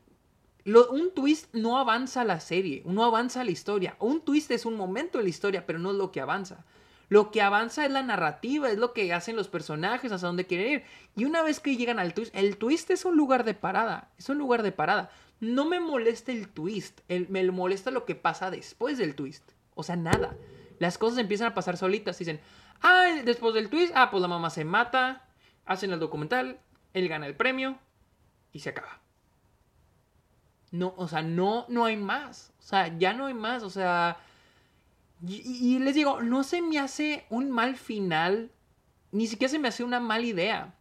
[0.65, 3.97] un twist no avanza la serie, no avanza la historia.
[4.01, 6.65] Un twist es un momento de la historia, pero no es lo que avanza.
[7.09, 10.73] Lo que avanza es la narrativa, es lo que hacen los personajes, hasta dónde quieren
[10.73, 10.85] ir.
[11.17, 14.29] Y una vez que llegan al twist, el twist es un lugar de parada, es
[14.29, 15.11] un lugar de parada.
[15.41, 19.53] No me molesta el twist, me molesta lo que pasa después del twist.
[19.75, 20.37] O sea, nada.
[20.79, 22.19] Las cosas empiezan a pasar solitas.
[22.19, 22.41] Dicen,
[22.83, 25.25] ah, después del twist, ah, pues la mamá se mata,
[25.65, 26.59] hacen el documental,
[26.93, 27.79] él gana el premio
[28.53, 29.01] y se acaba.
[30.71, 32.53] No, o sea, no, no hay más.
[32.59, 33.63] O sea, ya no hay más.
[33.63, 34.19] O sea,
[35.27, 38.53] y, les digo, no se me hace un mal final,
[39.11, 40.75] ni siquiera se me hace una mala idea.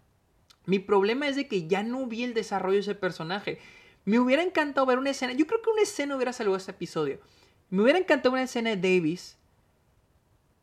[0.66, 3.60] Mi problema es de que ya no vi el desarrollo de ese personaje.
[4.06, 6.72] Me hubiera encantado ver una escena, yo creo que una escena hubiera salido a este
[6.72, 7.20] episodio.
[7.70, 9.38] Me hubiera encantado una escena de Davis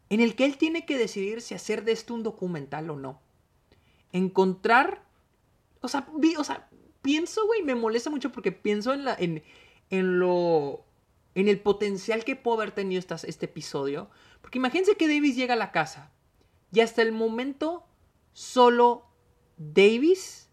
[0.08, 3.20] en el que él tiene que decidir si hacer de esto un documental o no.
[4.12, 5.02] Encontrar,
[5.80, 6.06] o sea,
[6.38, 6.68] o sea
[7.02, 9.42] pienso, güey, me molesta mucho porque pienso en, la, en,
[9.90, 10.84] en lo
[11.35, 14.09] en el potencial que pudo haber tenido este episodio.
[14.40, 16.11] Porque imagínense que Davis llega a la casa
[16.73, 17.85] y hasta el momento
[18.33, 19.07] solo
[19.57, 20.51] Davis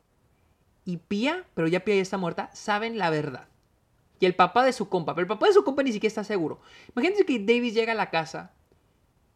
[0.86, 3.48] y Pia, pero ya Pia ya está muerta, saben la verdad.
[4.20, 6.24] Y el papá de su compa, pero el papá de su compa ni siquiera está
[6.24, 6.62] seguro.
[6.96, 8.54] Imagínense que Davis llega a la casa,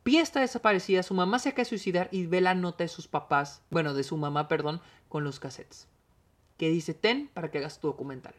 [0.04, 3.08] Pia está desaparecida, su mamá se acaba de suicidar y ve la nota de sus
[3.08, 4.80] papás, bueno, de su mamá, perdón,
[5.10, 5.88] con los cassettes.
[6.58, 8.36] Que dice, ten para que hagas tu documental.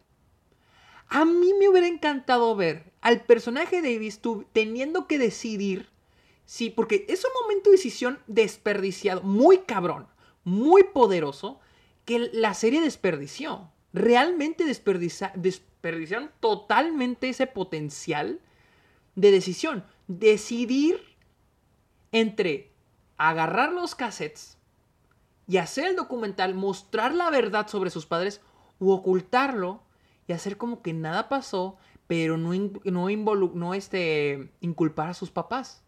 [1.09, 4.21] A mí me hubiera encantado ver al personaje de Davis
[4.53, 5.89] teniendo que decidir
[6.45, 10.07] si, porque es un momento de decisión desperdiciado, muy cabrón,
[10.45, 11.61] muy poderoso,
[12.05, 13.71] que la serie desperdició.
[13.93, 18.41] Realmente desperdiciaron totalmente ese potencial
[19.17, 19.85] de decisión.
[20.07, 21.01] Decidir
[22.13, 22.71] entre
[23.17, 24.59] agarrar los cassettes
[25.49, 28.41] y hacer el documental, mostrar la verdad sobre sus padres
[28.79, 29.86] u ocultarlo
[30.27, 32.53] y hacer como que nada pasó, pero no,
[32.85, 33.09] no,
[33.55, 35.83] no este, inculpar a sus papás.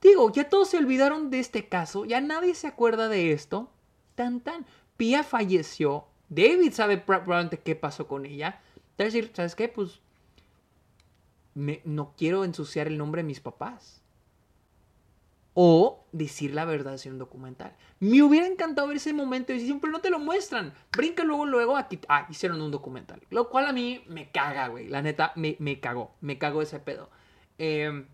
[0.00, 3.70] Digo, ya todos se olvidaron de este caso, ya nadie se acuerda de esto.
[4.14, 4.66] Tan tan.
[4.96, 6.06] Pia falleció.
[6.28, 8.60] David sabe probablemente qué pasó con ella.
[8.98, 9.68] Es decir, ¿sabes qué?
[9.68, 10.00] Pues
[11.54, 14.03] me, no quiero ensuciar el nombre de mis papás
[15.54, 17.74] o decir la verdad en un documental.
[18.00, 20.74] Me hubiera encantado ver ese momento de decisión, pero no te lo muestran.
[20.92, 23.22] Brinca luego, luego, aquí, ah, hicieron un documental.
[23.30, 24.88] Lo cual a mí me caga, güey.
[24.88, 26.14] La neta, me, me cagó.
[26.20, 27.08] Me cagó ese pedo.
[27.58, 28.06] Em,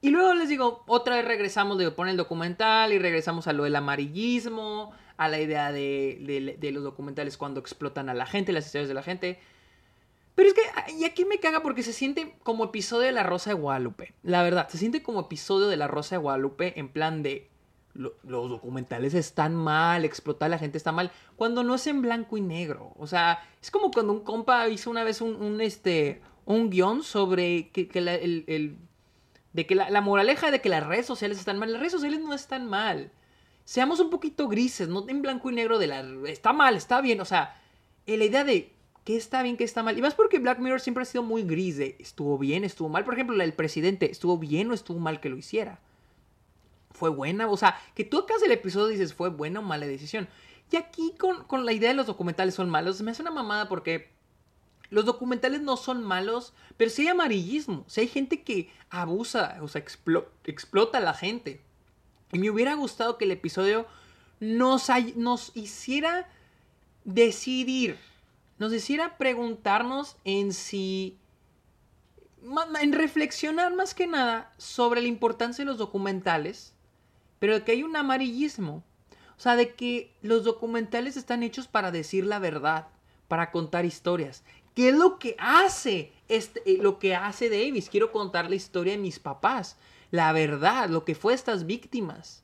[0.00, 3.64] y luego les digo, otra vez regresamos, de poner el documental y regresamos a lo
[3.64, 8.66] del amarillismo, a la idea de, de los documentales cuando explotan a la gente, las
[8.66, 9.38] historias de la gente.
[10.34, 10.62] Pero es que,
[10.94, 14.14] y aquí me caga porque se siente como episodio de La Rosa de Guadalupe.
[14.22, 17.50] La verdad, se siente como episodio de La Rosa de Guadalupe en plan de
[17.94, 22.36] los documentales están mal, explotar a la gente está mal, cuando no es en blanco
[22.36, 22.92] y negro.
[22.98, 27.70] O sea, es como cuando un compa hizo una vez un, este, un guion sobre
[27.70, 28.78] que, la, el,
[29.52, 31.70] de que la, moraleja de que las redes sociales están mal.
[31.70, 33.12] Las redes sociales no están mal.
[33.64, 36.04] Seamos un poquito grises, no en blanco y negro de la...
[36.26, 37.20] Está mal, está bien.
[37.20, 37.60] O sea,
[38.06, 39.96] la idea de qué está bien, qué está mal.
[39.96, 43.04] Y más porque Black Mirror siempre ha sido muy gris de estuvo bien, estuvo mal.
[43.04, 45.78] Por ejemplo, el presidente, estuvo bien o estuvo mal que lo hiciera.
[46.90, 50.28] Fue buena, o sea, que tú acá el episodio dices fue buena o mala decisión.
[50.70, 53.68] Y aquí con, con la idea de los documentales son malos, me hace una mamada
[53.68, 54.14] porque
[54.90, 57.84] los documentales no son malos, pero sí hay amarillismo.
[57.88, 59.82] Si hay gente que abusa, o sea,
[60.44, 61.60] explota a la gente.
[62.32, 63.86] Y me hubiera gustado que el episodio
[64.40, 64.88] nos
[65.54, 66.28] hiciera
[67.04, 67.98] decidir
[68.58, 71.18] nos hiciera preguntarnos en si,
[72.80, 76.74] en reflexionar más que nada sobre la importancia de los documentales,
[77.38, 78.84] pero de que hay un amarillismo.
[79.36, 82.86] O sea, de que los documentales están hechos para decir la verdad,
[83.26, 84.44] para contar historias.
[84.74, 87.88] ¿Qué es lo que hace este, eh, lo que hace Davis?
[87.88, 89.76] Quiero contar la historia de mis papás,
[90.10, 92.43] la verdad, lo que fue estas víctimas.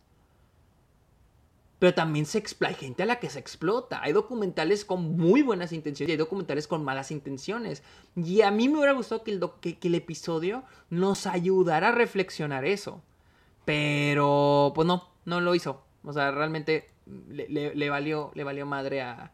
[1.80, 4.02] Pero también se hay gente a la que se explota.
[4.02, 7.82] Hay documentales con muy buenas intenciones y hay documentales con malas intenciones.
[8.14, 12.66] Y a mí me hubiera gustado que el, que, el episodio nos ayudara a reflexionar
[12.66, 13.02] eso.
[13.64, 15.82] Pero, pues no, no lo hizo.
[16.04, 16.90] O sea, realmente
[17.30, 19.32] le, valió, le valió madre a,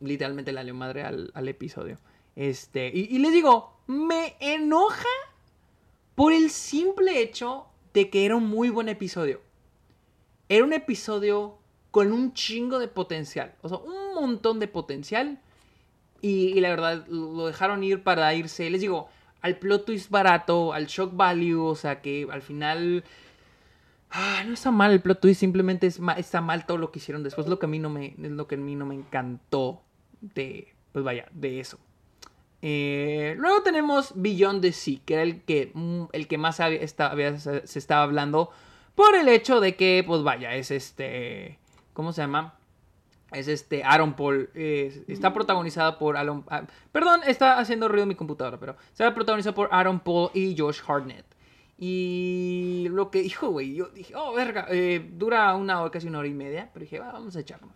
[0.00, 2.00] literalmente le valió madre al, episodio.
[2.34, 5.06] Este, y, y les digo, me enoja
[6.16, 9.43] por el simple hecho de que era un muy buen episodio.
[10.48, 11.58] Era un episodio
[11.90, 13.54] con un chingo de potencial.
[13.62, 15.38] O sea, un montón de potencial.
[16.20, 18.68] Y, la verdad, lo dejaron ir para irse.
[18.70, 19.08] Les digo,
[19.42, 21.64] al plot twist barato, al shock value.
[21.64, 23.04] O sea, que al final.
[24.10, 27.22] Ah, no está mal el plot twist, simplemente es está mal todo lo que hicieron
[27.22, 27.48] después.
[27.48, 29.82] Lo que a mí no me, es lo que a mí no me encantó
[30.20, 31.78] de, pues vaya, de eso.
[32.62, 36.86] Eh, luego tenemos Beyond the Sea, que era el que, mm, el que más había,
[37.38, 38.50] se estaba hablando
[38.94, 41.58] por el hecho de que, pues vaya, es este,
[41.92, 42.54] ¿cómo se llama?
[43.32, 44.50] Es este Aaron Paul.
[44.54, 46.44] está protagonizada por Aaron.
[46.48, 50.80] Ah, perdón, está haciendo ruido mi computadora, pero está protagonizada por Aaron Paul y Josh
[50.86, 51.24] Hartnett.
[51.76, 56.20] Y lo que dijo, güey, yo dije, oh, verga, eh, dura una hora, casi una
[56.20, 57.68] hora y media, pero dije, vamos a echarlo.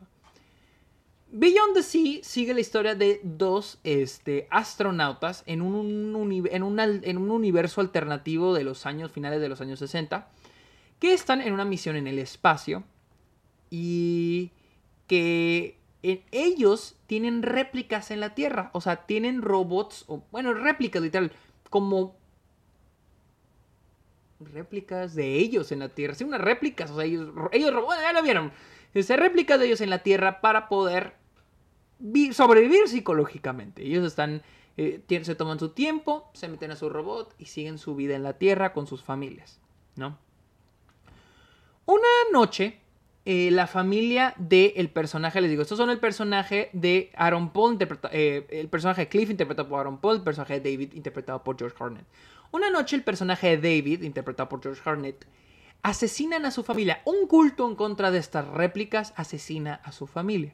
[1.31, 7.31] Beyond the Sea sigue la historia de dos este, astronautas en un, en, en un
[7.31, 10.28] universo alternativo de los años finales de los años 60
[10.99, 12.85] que están en una misión en el espacio
[13.71, 14.53] y
[15.07, 21.33] que ellos tienen réplicas en la Tierra, o sea, tienen robots, o bueno, réplicas literal,
[21.71, 22.17] como
[24.41, 26.15] réplicas de ellos en la Tierra.
[26.15, 28.53] Sí, unas réplicas, o sea, ellos, ellos bueno, ya lo vieron.
[28.95, 31.15] Se réplicas de ellos en la Tierra para poder
[32.33, 33.83] sobrevivir psicológicamente.
[33.83, 34.43] Ellos están,
[34.77, 38.23] eh, se toman su tiempo, se meten a su robot y siguen su vida en
[38.23, 39.61] la Tierra con sus familias,
[39.97, 40.19] ¿no?
[41.88, 42.79] Una noche,
[43.24, 47.79] eh, la familia del personaje, les digo, estos son el personaje de Aaron Paul,
[48.12, 51.57] eh, el personaje de Cliff interpretado por Aaron Paul, el personaje de David interpretado por
[51.57, 52.05] George Harnett.
[52.53, 55.24] Una noche el personaje de David, interpretado por George Harnett,
[55.81, 57.01] asesinan a su familia.
[57.07, 60.53] Un culto en contra de estas réplicas asesina a su familia.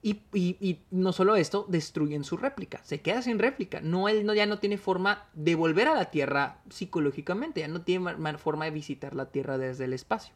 [0.00, 2.80] Y, no solo esto, destruyen su réplica.
[2.84, 3.80] Se queda sin réplica.
[3.80, 7.60] No, él no, ya no tiene forma de volver a la Tierra psicológicamente.
[7.60, 10.34] Ya no tiene forma de visitar la Tierra desde el espacio.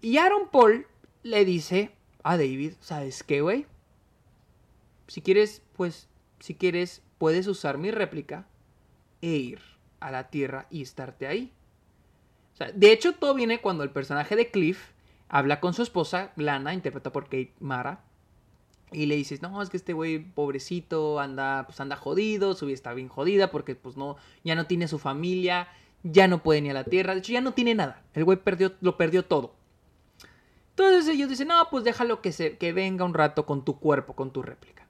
[0.00, 0.86] Y Aaron Paul
[1.22, 1.90] le dice
[2.22, 3.66] a David, ¿sabes qué, güey?
[5.06, 6.08] Si quieres, pues,
[6.40, 8.46] si quieres, puedes usar mi réplica
[9.20, 9.60] e ir
[10.00, 11.52] a la Tierra y estarte ahí.
[12.74, 14.92] de hecho, todo viene cuando el personaje de Cliff
[15.28, 18.00] habla con su esposa, Lana, interpretada por Kate Mara,
[18.90, 22.74] y le dices, no, es que este güey pobrecito anda, pues anda jodido, su vida
[22.74, 25.68] está bien jodida porque pues no, ya no tiene su familia,
[26.02, 28.38] ya no puede ni a la tierra, de hecho ya no tiene nada, el güey
[28.38, 29.54] perdió, lo perdió todo.
[30.70, 34.14] Entonces ellos dicen, no, pues déjalo que, se, que venga un rato con tu cuerpo,
[34.14, 34.86] con tu réplica.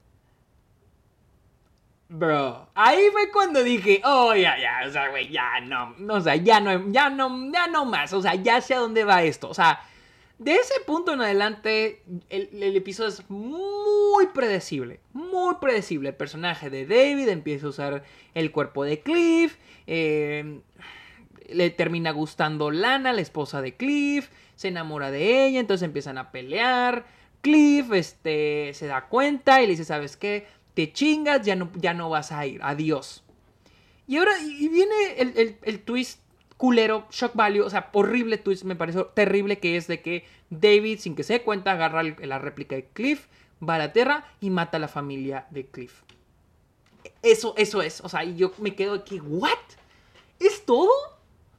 [2.11, 6.37] Bro, ahí fue cuando dije, oh, ya, ya, o sea, güey, ya no, o sea,
[6.37, 9.49] ya no, ya no, ya no más, o sea, ya sé a dónde va esto,
[9.49, 9.81] o sea,
[10.39, 15.01] de ese punto en adelante, el, episodio es muy predecible.
[15.13, 16.11] Muy predecible.
[16.11, 19.57] El personaje de David empieza a usar el cuerpo de Cliff.
[19.89, 20.61] Eh,
[21.49, 24.29] le termina gustando Lana, la esposa de Cliff.
[24.55, 27.05] Se enamora de ella, entonces empiezan a pelear.
[27.41, 30.47] Cliff este, se da cuenta y le dice, ¿sabes qué?
[30.75, 32.61] Te chingas, ya no, ya no vas a ir.
[32.63, 33.25] Adiós.
[34.07, 36.21] Y ahora y viene el, el twist
[36.59, 40.99] culero, shock value, o sea, horrible twist, me pareció terrible que es de que David,
[40.99, 43.27] sin que se dé cuenta, agarra la réplica de Cliff,
[43.67, 46.03] va a la Tierra y mata a la familia de Cliff.
[47.23, 49.57] Eso, eso es, o sea, y yo me quedo aquí, ¿what?
[50.41, 50.91] ¿Es todo?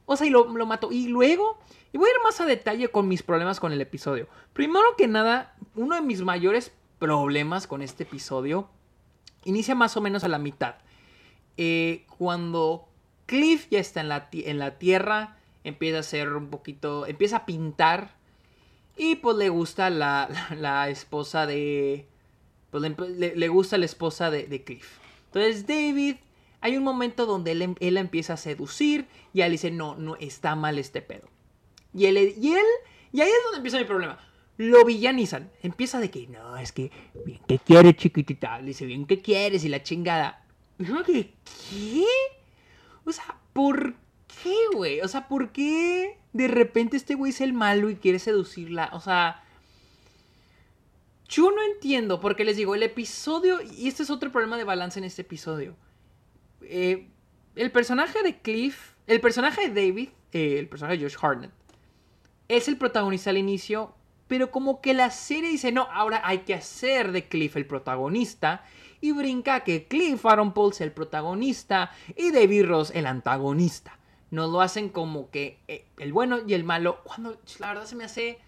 [0.04, 0.92] O sea, y lo, lo mato.
[0.92, 1.58] Y luego,
[1.92, 4.28] y voy a ir más a detalle con mis problemas con el episodio.
[4.52, 8.68] Primero que nada, uno de mis mayores problemas con este episodio
[9.44, 10.74] inicia más o menos a la mitad.
[11.56, 12.89] Eh, cuando
[13.30, 14.08] Cliff ya está en
[14.58, 18.16] la, tierra, empieza a hacer un poquito, empieza a pintar
[18.96, 22.08] y pues le gusta la, esposa de,
[22.72, 24.98] pues le, gusta la esposa de, Cliff.
[25.26, 26.16] Entonces David,
[26.60, 30.56] hay un momento donde él, él empieza a seducir y él dice, no, no, está
[30.56, 31.28] mal este pedo.
[31.94, 32.66] Y él, y él,
[33.12, 34.18] y ahí es donde empieza mi problema.
[34.56, 35.52] Lo villanizan.
[35.62, 36.90] Empieza de que, no, es que,
[37.24, 38.60] bien, ¿qué quieres, chiquitita?
[38.60, 39.64] Dice, bien, ¿qué quieres?
[39.64, 40.44] Y la chingada.
[41.06, 41.32] ¿qué?
[43.04, 43.94] O sea, ¿por
[44.42, 45.00] qué, güey?
[45.00, 48.90] O sea, ¿por qué de repente este güey es el malo y quiere seducirla?
[48.92, 49.42] O sea,
[51.28, 54.98] yo no entiendo, porque les digo, el episodio, y este es otro problema de balance
[54.98, 55.76] en este episodio.
[56.62, 57.08] Eh,
[57.54, 61.52] el personaje de Cliff, el personaje de David, eh, el personaje de Josh Hartnett,
[62.48, 63.94] es el protagonista al inicio,
[64.26, 68.64] pero como que la serie dice, no, ahora hay que hacer de Cliff el protagonista
[69.00, 73.98] y brinca que Cliff Aaron Paul sea el protagonista y David Ross el antagonista.
[74.30, 77.96] Nos lo hacen como que eh, el bueno y el malo, cuando la verdad se
[77.96, 78.38] me hace...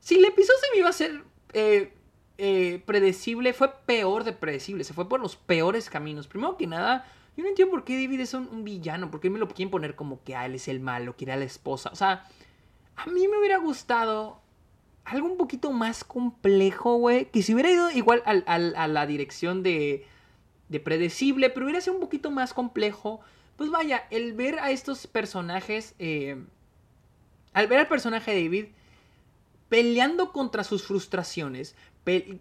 [0.00, 1.22] Si el episodio se me iba a ser
[1.54, 1.92] eh,
[2.36, 6.26] eh, predecible, fue peor de predecible, se fue por los peores caminos.
[6.26, 9.38] Primero que nada, yo no entiendo por qué David es un, villano, por qué me
[9.38, 11.90] lo quieren poner como que ah, él es el malo, quiere a la esposa.
[11.92, 12.26] O sea,
[12.96, 14.40] a mí me hubiera gustado
[15.04, 17.26] algo un poquito más complejo, güey.
[17.26, 20.06] Que si hubiera ido igual a la dirección de,
[20.68, 23.20] de predecible, pero hubiera sido un poquito más complejo.
[23.56, 26.42] Pues vaya, el ver a estos personajes eh,
[27.54, 28.66] al ver al personaje de David
[29.68, 31.74] peleando contra sus frustraciones,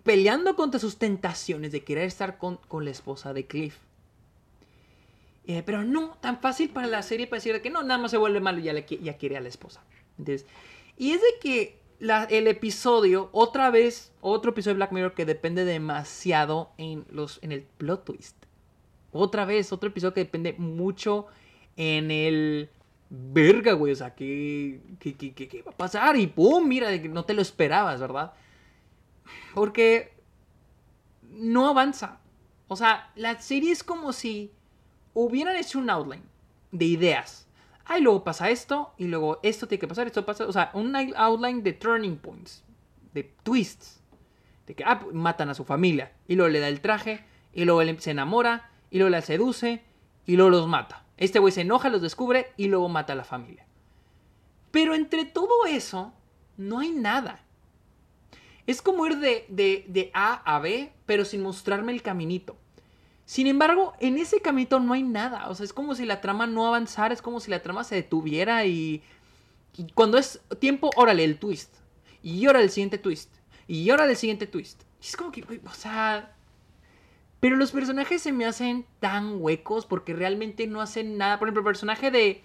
[0.03, 3.77] peleando contra sus tentaciones de querer estar con, la esposa de Cliff.
[5.45, 8.17] Eh, pero no, tan fácil para la serie para decir que no, nada más se
[8.17, 9.83] vuelve malo y ya, le, ya quiere a la esposa.
[10.97, 11.79] y es de que
[12.29, 17.51] el episodio, otra vez, otro episodio de Black Mirror que depende demasiado en, los, en
[17.51, 18.35] el plot twist.
[19.11, 21.27] Otra vez, otro episodio que depende mucho
[21.77, 22.69] en el...
[23.15, 26.17] Verga, güey, o sea, ¿qué, qué, qué, qué va a pasar?
[26.17, 28.33] Y pum, mira, no te lo esperabas, ¿verdad?
[29.53, 30.13] Porque
[31.29, 32.19] no avanza.
[32.67, 34.51] O sea, la serie es como si
[35.13, 36.23] hubieran hecho un outline
[36.71, 37.47] de ideas.
[37.85, 40.45] Ah, y luego pasa esto, y luego esto tiene que pasar, esto pasa.
[40.45, 42.63] O sea, un outline de turning points,
[43.13, 44.01] de twists.
[44.67, 47.81] De que, ah, matan a su familia, y luego le da el traje, y luego
[47.99, 49.83] se enamora, y luego la seduce,
[50.25, 51.03] y luego los mata.
[51.17, 53.65] Este güey se enoja, los descubre, y luego mata a la familia.
[54.71, 56.13] Pero entre todo eso,
[56.57, 57.43] no hay nada.
[58.65, 62.55] Es como ir de, de, A a B, pero sin mostrarme el caminito.
[63.25, 65.49] Sin embargo, en ese caminito no hay nada.
[65.49, 67.95] O sea, es como si la trama no avanzara, es como si la trama se
[67.95, 69.01] detuviera y,
[69.95, 71.73] cuando es tiempo, órale, el twist.
[72.21, 73.33] Y órale el siguiente twist.
[73.67, 74.83] Y órale el siguiente twist.
[75.01, 76.35] Y es como que, o sea...
[77.39, 81.39] Pero los personajes se me hacen tan huecos porque realmente no hacen nada.
[81.39, 82.41] Por ejemplo, el personaje de,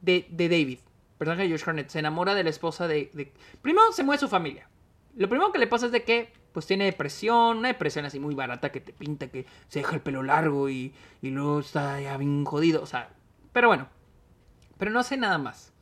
[0.00, 3.30] de, de David, el personaje de Josh Harnett, se enamora de la esposa de, de...
[3.60, 4.70] Primero se mueve su familia.
[5.16, 8.34] Lo primero que le pasa es de que pues tiene depresión, una depresión así muy
[8.34, 12.16] barata que te pinta que se deja el pelo largo y, y luego está ya
[12.16, 13.10] bien jodido, o sea,
[13.52, 13.90] pero bueno,
[14.78, 15.74] pero no hace nada más.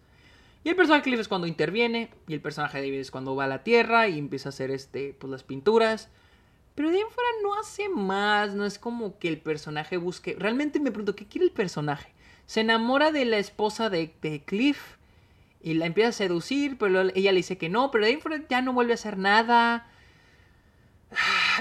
[0.64, 3.37] Y el personaje de Cliff es cuando interviene y el personaje de David es cuando
[3.37, 6.09] va a la tierra y empieza a hacer este, pues las pinturas.
[6.75, 7.05] Pero de ahí
[7.45, 10.35] no hace más, no es como que el personaje busque...
[10.37, 12.12] Realmente me pregunto, ¿qué quiere el personaje?
[12.47, 14.97] Se enamora de la esposa de, de Cliff
[15.62, 18.18] y la empieza a seducir, pero ella le dice que no, pero de ahí
[18.51, 19.87] ya no vuelve a hacer nada.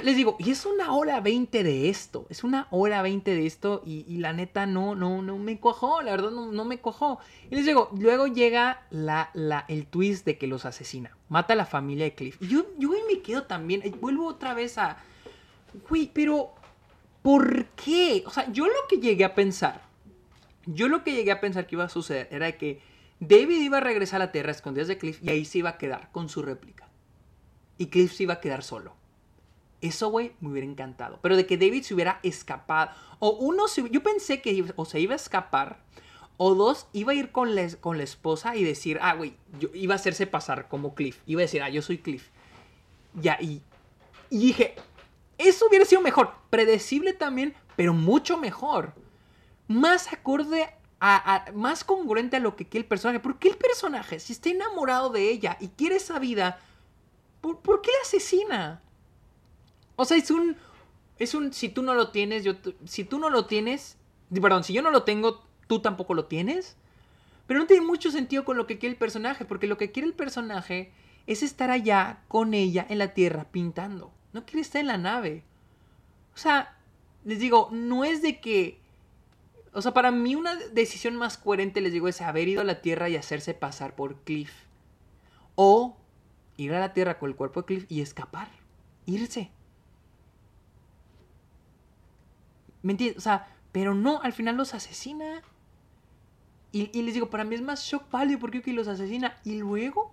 [0.04, 3.84] Les digo, y es una hora veinte de esto, es una hora veinte de esto
[3.86, 7.20] y, la neta no, no, no me cuajó, la verdad no, me cuajó.
[7.49, 11.56] Y les digo, luego llega la, la, el twist de que los asesina, mata a
[11.56, 12.38] la familia de Cliff.
[12.41, 14.97] Y yo, me quedo también, vuelvo otra vez a,
[15.89, 16.54] güey, pero
[17.22, 18.24] ¿por qué?
[18.26, 19.82] O sea, yo lo que llegué a pensar,
[20.66, 22.82] yo lo que llegué a pensar que iba a suceder era que
[23.20, 25.78] David iba a regresar a la Tierra escondidas de Cliff y ahí se iba a
[25.78, 26.89] quedar con su réplica.
[27.78, 28.95] Y Cliff se iba a quedar solo.
[29.84, 31.19] Eso, güey, me hubiera encantado.
[31.21, 32.91] Pero de que David se hubiera escapado.
[33.19, 35.84] O uno, yo pensé que o se iba a escapar.
[36.38, 39.69] O dos, iba a ir con la, con la esposa y decir, ah, güey, yo
[39.73, 41.19] iba a hacerse pasar como Cliff.
[41.27, 42.29] Iba a decir, ah, yo soy Cliff.
[43.13, 43.61] Ya, y,
[44.31, 44.75] y dije,
[45.38, 46.34] eso hubiera sido mejor.
[46.49, 48.93] Predecible también, pero mucho mejor.
[49.67, 50.69] Más acorde
[51.53, 53.19] más congruente a lo que quiere el personaje.
[53.19, 56.59] ¿Por qué el personaje, si está enamorado de ella y quiere esa vida,
[57.41, 58.81] ¿por, qué la asesina?
[59.95, 60.57] O sea, es un.
[61.19, 61.53] Es un.
[61.53, 62.53] Si tú no lo tienes, yo.
[62.85, 63.97] Si tú no lo tienes.
[64.33, 66.75] Perdón, si yo no lo tengo, tú tampoco lo tienes.
[67.47, 70.07] Pero no tiene mucho sentido con lo que quiere el personaje, porque lo que quiere
[70.07, 70.91] el personaje
[71.27, 74.11] es estar allá con ella en la tierra pintando.
[74.31, 75.43] No quiere estar en la nave.
[76.33, 76.77] O sea,
[77.25, 78.79] les digo, no es de que
[79.73, 82.81] o sea, para mí una decisión más coherente, les digo, es haber ido a la
[82.81, 84.51] Tierra y hacerse pasar por Cliff.
[85.55, 85.97] O
[86.57, 88.49] ir a la Tierra con el cuerpo de Cliff y escapar.
[89.07, 89.49] Irse.
[92.84, 93.17] ¿Me entiendes?
[93.17, 95.41] O sea, pero no, al final los asesina.
[96.71, 99.38] Y, les digo, para mí es más shock value porque que los asesina.
[99.43, 100.11] Y luego,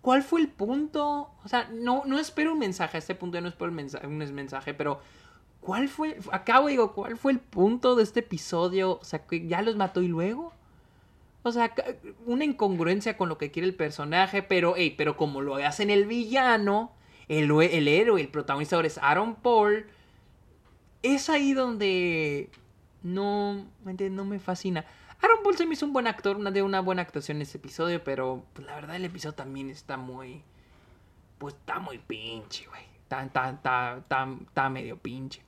[0.00, 1.30] ¿cuál fue el punto?
[1.42, 2.96] O sea, no, no espero un mensaje.
[2.96, 5.00] A este punto ya no espero un mensaje, un mensaje pero
[5.64, 6.18] ¿Cuál fue?
[6.30, 8.98] Acabo digo, ¿cuál fue el punto de este episodio?
[9.00, 10.52] O sea, que ya los mató y luego.
[11.42, 11.74] O sea,
[12.26, 16.04] una incongruencia con lo que quiere el personaje, pero, hey, pero como lo hacen el
[16.04, 16.92] villano,
[17.28, 19.86] el, el héroe, el protagonista ahora es Aaron Paul,
[21.04, 22.50] es ahí donde
[23.02, 24.84] no, no me fascina.
[25.20, 27.58] Aaron Paul se me hizo un buen actor, una de una buena actuación en ese
[27.58, 30.42] episodio, pero pues, la verdad el episodio también está muy,
[31.38, 32.82] pues está muy pinche, güey.
[33.04, 35.42] Está medio pinche.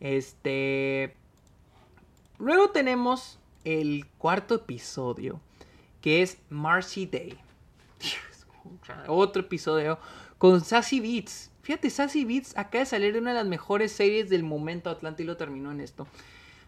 [0.00, 1.14] Este.
[2.38, 5.40] Luego tenemos el cuarto episodio,
[6.00, 7.38] que es Marcy Day.
[9.08, 9.98] Otro episodio
[10.38, 11.50] con Sassy Beats.
[11.68, 14.88] Fíjate, Sassy Beats acaba de salir de una de las mejores series del momento.
[14.88, 16.06] Atlanta y lo terminó en esto.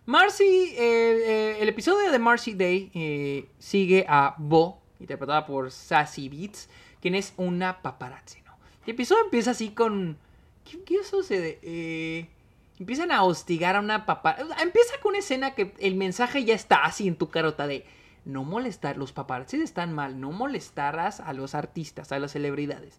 [0.04, 6.28] Marcy, eh, eh, el episodio de Marcy Day eh, sigue a Bo, interpretada por Sassy
[6.28, 6.68] Beats,
[7.00, 8.52] quien es una paparazzi, ¿no?
[8.84, 10.18] El episodio empieza así con...
[10.70, 12.28] ¿Qué, qué sucede?
[12.78, 14.36] Empiezan a hostigar a una papá.
[14.60, 17.86] Empieza con una escena que el mensaje ya está así en tu carota de
[18.26, 22.98] no molestar, los paparazzis están mal, no molestarás a los artistas, a las celebridades.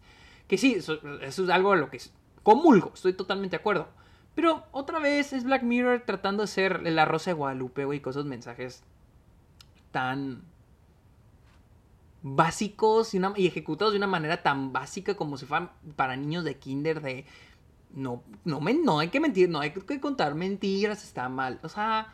[0.52, 1.98] Que sí, eso, es algo a lo que
[2.44, 3.88] comulgo, estoy totalmente de acuerdo.
[4.36, 8.12] Pero otra vez es Black Mirror tratando de ser la Rosa de Guadalupe, güey, con
[8.12, 8.84] esos mensajes
[9.92, 10.44] tan
[12.22, 16.58] básicos y, y, ejecutados de una manera tan básica como si fueran para niños de
[16.58, 17.26] kinder de
[17.94, 21.62] no, no, no hay que mentir, no hay que contar mentiras, está mal.
[21.64, 22.14] O sea,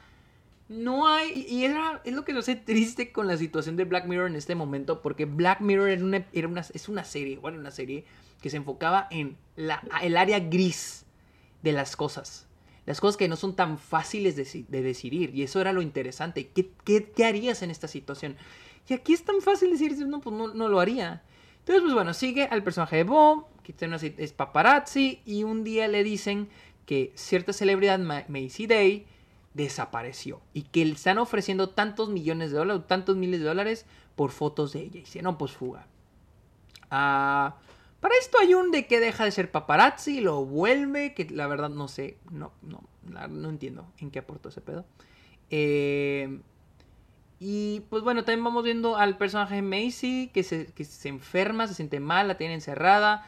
[0.70, 1.46] no hay.
[1.48, 4.36] Y era, es lo que nos hace triste con la situación de Black Mirror en
[4.36, 6.04] este momento, porque Black Mirror era
[6.48, 8.06] una, es una serie, bueno, una serie
[8.42, 11.06] que se enfocaba en la, el área gris
[11.64, 12.48] de las cosas.
[12.86, 15.36] Las cosas que no son tan fáciles de, de decidir.
[15.36, 16.50] Y eso era lo interesante.
[16.50, 18.38] ¿Qué, ¿Qué, harías en esta situación?
[18.88, 21.22] Y aquí es tan fácil decir, no, pues no, no lo haría.
[21.60, 23.76] Entonces, pues bueno, sigue al personaje de Bo, que
[24.18, 26.48] es paparazzi, y un día le dicen
[26.86, 29.06] que cierta celebridad, Macy Day,
[29.58, 33.86] desapareció y que le están ofreciendo tantos millones de dólares, tantos miles de dólares
[34.16, 35.00] por fotos de ella.
[35.00, 35.88] Y dice, no, pues fuga.
[36.90, 37.58] Ah,
[38.00, 41.70] para esto hay un de que deja de ser paparazzi, lo vuelve, que la verdad
[41.70, 42.84] no sé, no, no,
[43.28, 44.86] no entiendo en qué aportó ese pedo.
[45.50, 46.40] Eh,
[47.40, 51.74] y pues bueno, también vamos viendo al personaje Macy que se, que se enferma, se
[51.74, 53.26] siente mal, la tiene encerrada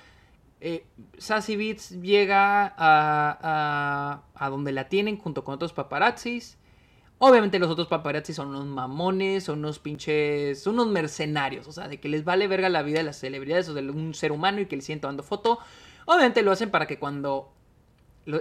[0.62, 0.86] eh,
[1.18, 6.58] Sassy Beats llega a, a, donde la tienen junto con otros paparazzis.
[7.18, 11.88] Obviamente los otros paparazzis son unos mamones, son unos pinches, son unos mercenarios, o sea,
[11.88, 14.62] de que les vale verga la vida de las celebridades o de un ser humano
[14.62, 15.60] y que le siento dando foto.
[16.06, 17.54] Obviamente lo hacen para que cuando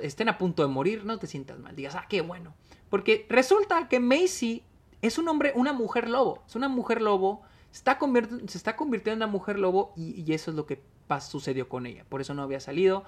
[0.02, 2.54] estén a punto de morir no te sientas mal, digas, ah, qué bueno.
[2.88, 4.62] Porque resulta que Macy
[5.02, 7.42] es un hombre, una mujer lobo, es una mujer lobo,
[7.72, 7.98] está
[8.46, 10.82] se está convirtiendo en una mujer lobo y eso es lo que
[11.20, 12.04] sucedió con ella.
[12.09, 13.04] Por eso no había salido.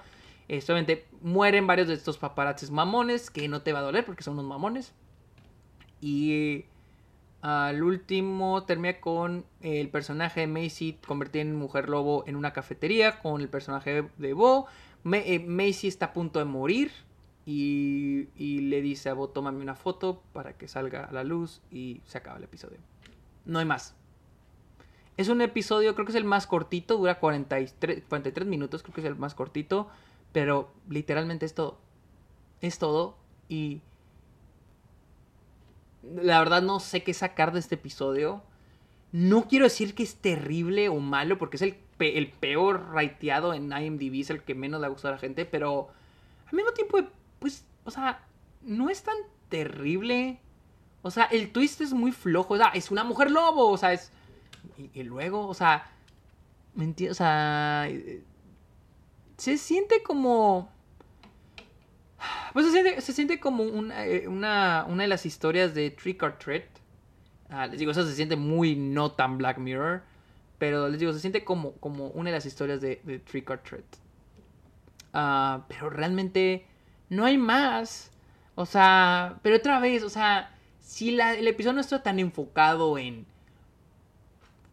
[0.47, 4.33] obviamente mueren varios de estos paparazzis mamones, que no te va a doler porque son
[4.33, 4.93] unos mamones.
[6.01, 6.65] Y
[7.41, 13.19] al último termina con el personaje de Macy convertido en mujer lobo en una cafetería
[13.19, 14.67] con el personaje de Bo.
[15.11, 16.91] Eh, Macy está a punto de morir
[17.45, 21.61] y, y, le dice a Bo, tómame una foto para que salga a la luz
[21.71, 22.77] y se acaba el episodio.
[23.45, 23.95] No hay más.
[25.21, 29.01] Es un episodio, creo que es el más cortito, dura 43, 43 minutos, creo que
[29.01, 29.87] es el más cortito,
[30.31, 31.77] pero literalmente es todo.
[32.59, 33.15] Es todo
[33.47, 33.81] y
[36.01, 38.41] la verdad no sé qué sacar de este episodio.
[39.11, 43.71] No quiero decir que es terrible o malo, porque es el, el peor rateado en
[43.71, 45.89] IMDb, es el que menos le ha gustado a la gente, pero
[46.47, 46.97] al mismo tiempo,
[47.37, 48.25] pues, o sea,
[48.63, 49.17] no es tan
[49.49, 50.39] terrible.
[51.03, 52.55] O sea, el twist es muy flojo.
[52.55, 54.11] O sea, es una mujer lobo, o sea, es
[54.77, 55.91] y, luego, o sea,
[56.75, 56.93] ¿me?
[57.09, 57.87] O sea,
[59.37, 60.69] se siente como...
[62.53, 66.21] Pues se siente, se siente como una, eh, una, una, de las historias de Trick
[66.21, 66.65] or Treat.
[67.49, 70.03] Ah, les digo, eso se siente muy no tan Black Mirror.
[70.59, 73.59] Pero les digo, se siente como, como una de las historias de, de Trick or
[73.59, 73.85] Treat.
[75.13, 76.67] Ah, pero realmente
[77.09, 78.11] no hay más.
[78.55, 82.97] O sea, pero otra vez, o sea, si la, el episodio no está tan enfocado
[82.97, 83.25] en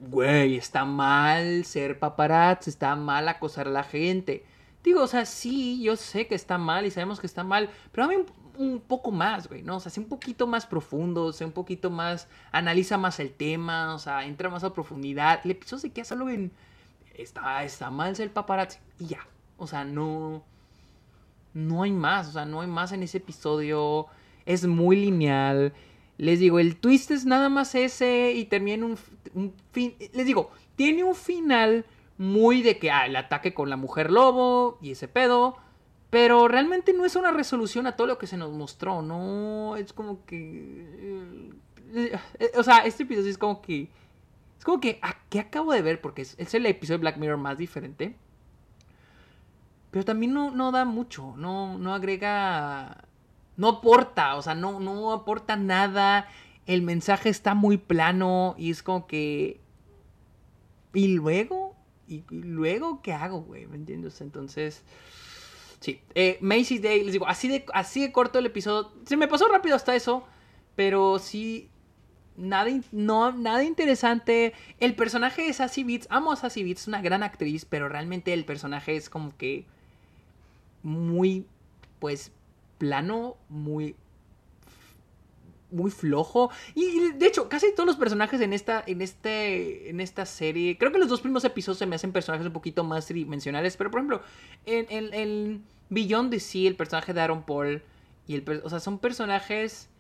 [0.01, 4.45] güey, está mal ser paparazzi, está mal acosar a la gente.
[4.85, 8.07] Digo, o sea, sí, yo sé que está mal y sabemos que está mal, pero
[8.07, 8.25] dame
[8.59, 9.77] un, poco más, güey, ¿no?
[9.77, 13.95] O sea, sé un poquito más profundo, sé un poquito más, analiza más el tema,
[13.95, 15.41] o sea, entra más a profundidad.
[15.45, 16.53] El episodio se queda solo en,
[17.15, 19.27] está, está mal ser paparazzi y ya.
[19.59, 20.43] O sea, no,
[21.55, 24.07] no hay más, o sea, no hay más en ese episodio.
[24.47, 25.73] Es muy lineal.
[26.19, 28.99] Les digo, el twist es nada más ese y termina un,
[29.35, 29.95] un fin.
[30.13, 31.85] Les digo, tiene un final
[32.19, 35.57] muy de que ah, el ataque con la mujer lobo y ese pedo.
[36.11, 39.77] Pero realmente no es una resolución a todo lo que se nos mostró, ¿no?
[39.77, 41.51] Es como que.
[41.95, 43.89] Eh, eh, o sea, este episodio es como que.
[44.59, 44.99] Es como que.
[45.03, 46.01] ¿A qué acabo de ver?
[46.01, 48.17] Porque es, es, el episodio de Black Mirror más diferente.
[49.91, 51.35] Pero también no, no da mucho.
[51.37, 53.08] No, no agrega
[53.59, 56.29] no aporta, o sea, no, no aporta nada.
[56.65, 59.61] El mensaje está muy plano y es como que...
[60.95, 61.77] ¿Y luego?
[62.07, 63.67] ¿Y, luego qué hago, güey?
[63.67, 64.23] ¿Me entiendes?
[64.23, 64.83] Entonces...
[65.81, 68.93] Sí, eh, Macy's Day, les digo, así de, así de corto el episodio.
[69.07, 70.25] Se me pasó rápido hasta eso,
[70.75, 71.69] pero sí,
[72.37, 74.55] nada, no, nada interesante.
[74.81, 78.33] El personaje de Sassy Beats, amo a Sassy Beats, es una gran actriz, pero realmente
[78.33, 79.67] el personaje es como que
[80.83, 81.47] muy,
[82.01, 82.33] pues,
[82.79, 83.97] plano, muy
[85.71, 90.25] muy flojo y de hecho casi todos los personajes en esta en este en esta
[90.25, 93.77] serie creo que los dos primeros episodios se me hacen personajes un poquito más tridimensionales
[93.77, 94.23] pero por ejemplo
[94.65, 95.61] en el
[95.91, 97.83] Beyond the Sea el personaje de Aaron Paul
[98.27, 99.91] y el o sea son personajes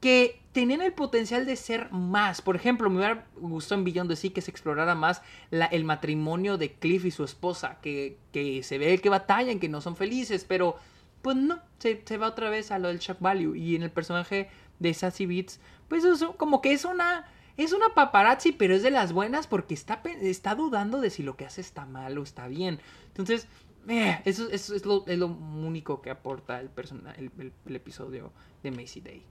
[0.00, 2.42] que tenían el potencial de ser más.
[2.42, 5.84] Por ejemplo, me hubiera gustado en Beyond the Sea que se explorara más la, el
[5.84, 9.96] matrimonio de Cliff y su esposa, que, que se ve que batallan, que no son
[9.96, 10.76] felices, pero
[11.22, 13.54] pues no, se, se, va otra vez a lo del shock value.
[13.56, 14.48] Y en el personaje
[14.78, 17.26] de Sassy Beats, pues eso, como que es una...
[17.58, 21.38] Es una paparazzi, pero es de las buenas porque está, está dudando de si lo
[21.38, 22.80] que hace está mal o está bien.
[23.06, 23.48] Entonces,
[23.88, 26.68] eh, eso, eso es, lo, es, lo, único que aporta el,
[27.16, 28.30] el, el episodio
[28.62, 29.24] de Macy Day.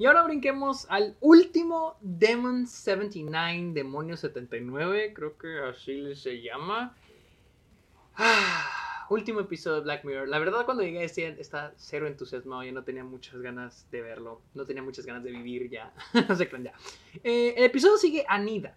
[0.00, 6.96] Y ahora brinquemos al último Demon 79, Demonio 79, creo que así se llama.
[8.16, 8.79] Ah,
[9.10, 10.28] último episodio de Black Mirror.
[10.28, 14.02] La verdad cuando llegué a este está cero entusiasmado, ya no tenía muchas ganas de
[14.02, 15.92] verlo, no tenía muchas ganas de vivir ya.
[16.28, 16.72] no sé ya.
[17.22, 18.76] Eh, el episodio sigue Anida,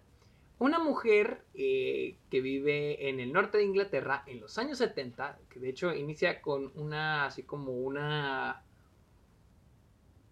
[0.58, 5.60] una mujer eh, que vive en el norte de Inglaterra en los años 70, que
[5.60, 8.62] de hecho inicia con una, así como una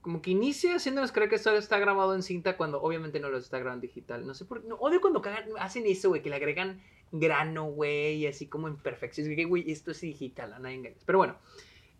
[0.03, 3.38] como que inicia haciéndonos creer que esto está grabado en cinta cuando obviamente no lo
[3.38, 4.26] está grabando digital.
[4.26, 4.68] No sé por qué.
[4.68, 5.22] No, odio cuando
[5.61, 6.82] hacen eso, güey, que le agregan
[7.12, 9.36] grano, güey, así como imperfecciones.
[9.36, 10.96] Que, güey, esto es digital, a nadie.
[11.04, 11.36] Pero bueno,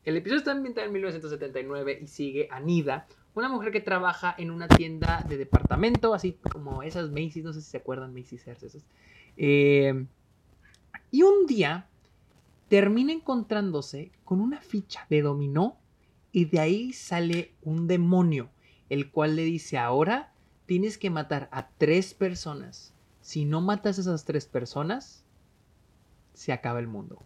[0.05, 4.69] el episodio está ambientado en 1979 y sigue Anida, una mujer que trabaja en una
[4.69, 8.85] tienda de departamento, así como esas Macy's, no sé si se acuerdan, Macy's esas.
[9.37, 10.07] Eh,
[11.11, 11.89] y un día
[12.69, 15.79] termina encontrándose con una ficha de dominó
[16.33, 18.51] y de ahí sale un demonio,
[18.89, 20.33] el cual le dice, ahora
[20.67, 22.95] tienes que matar a tres personas.
[23.23, 25.25] Si no matas a esas tres personas,
[26.35, 27.23] se acaba el mundo.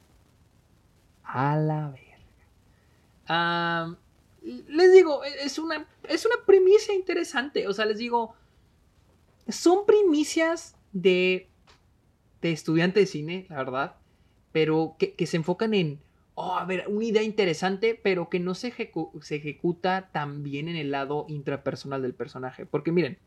[1.25, 3.97] A la verga.
[4.43, 7.67] les digo, e-, es una, es una primicia interesante.
[7.67, 8.37] O sea, les digo,
[9.49, 11.49] son primicias de,
[12.41, 13.97] de estudiante de cine, la verdad,
[14.53, 15.99] pero que se enfocan en
[16.37, 18.73] oh, a ver, una idea interesante, pero que no se,
[19.23, 22.67] se ejecuta tan bien en el lado intrapersonal del personaje.
[22.67, 23.19] Porque miren,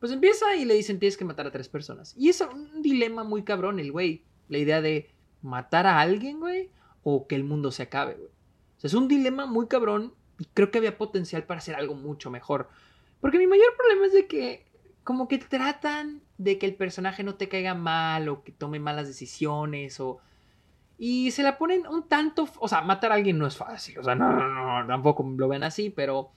[0.00, 2.14] pues empieza y le dicen tienes que matar a tres personas.
[2.16, 4.24] Y es un dilema muy cabrón el güey.
[4.48, 5.10] La idea de
[5.42, 6.70] matar a alguien, güey,
[7.02, 8.28] o que el mundo se acabe, güey.
[8.28, 11.94] O sea, es un dilema muy cabrón y creo que había potencial para hacer algo
[11.94, 12.68] mucho mejor.
[13.20, 14.66] Porque mi mayor problema es de que
[15.02, 19.08] como que tratan de que el personaje no te caiga mal o que tome malas
[19.08, 20.20] decisiones o
[20.98, 22.48] y se la ponen un tanto.
[22.58, 23.98] O sea, matar a alguien no es fácil.
[23.98, 26.32] O sea, no, no, no, tampoco lo ven así, pero.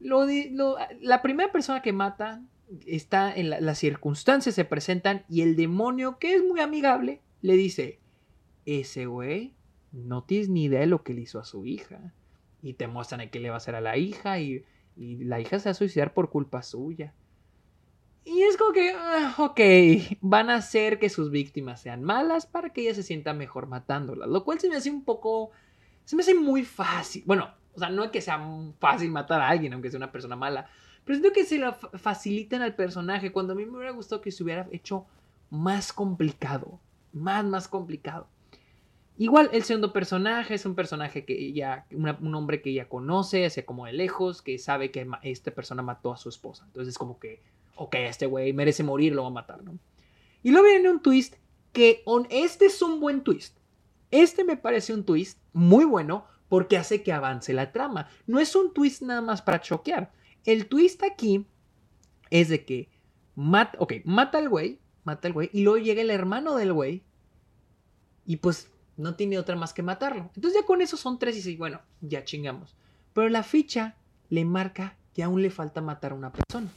[0.00, 2.42] Lo, lo, la primera persona que mata
[2.86, 7.54] está en la, las circunstancias se presentan y el demonio, que es muy amigable, le
[7.54, 8.00] dice:
[8.66, 9.54] Ese güey
[9.92, 12.12] no tienes ni idea de lo que le hizo a su hija.
[12.62, 14.64] Y te muestran qué le va a hacer a la hija y,
[14.96, 17.12] y la hija se va a suicidar por culpa suya.
[18.24, 19.60] Y es como que, ah, ok,
[20.22, 24.28] van a hacer que sus víctimas sean malas para que ella se sienta mejor matándolas.
[24.28, 25.50] Lo cual se me hace un poco,
[26.04, 27.22] se me hace muy fácil.
[27.26, 28.40] Bueno, o sea, no es que sea
[28.78, 30.70] fácil matar a alguien, aunque sea una persona mala.
[31.04, 34.32] Pero siento que se lo facilitan al personaje cuando a mí me hubiera gustado que
[34.32, 35.06] se hubiera hecho
[35.50, 36.80] más complicado.
[37.12, 38.26] Más, más complicado.
[39.16, 43.64] Igual el segundo personaje es un personaje que ya, un hombre que ella conoce, hacia
[43.64, 46.64] como de lejos, que sabe que esta persona mató a su esposa.
[46.66, 47.40] Entonces es como que
[47.76, 49.78] ok, este güey merece morir, lo va a matar, ¿no?
[50.42, 51.36] Y luego viene un twist
[51.72, 53.56] que on, este es un buen twist.
[54.10, 58.08] Este me parece un twist muy bueno porque hace que avance la trama.
[58.26, 60.12] No es un twist nada más para choquear.
[60.44, 61.46] El twist aquí
[62.30, 62.88] es de que
[63.34, 67.02] mata, ok, mata al güey, mata al güey, y luego llega el hermano del güey
[68.26, 70.30] y pues no tiene otra más que matarlo.
[70.34, 72.74] Entonces ya con eso son tres y seis, bueno, ya chingamos.
[73.12, 73.96] Pero la ficha
[74.30, 76.68] le marca que aún le falta matar a una persona.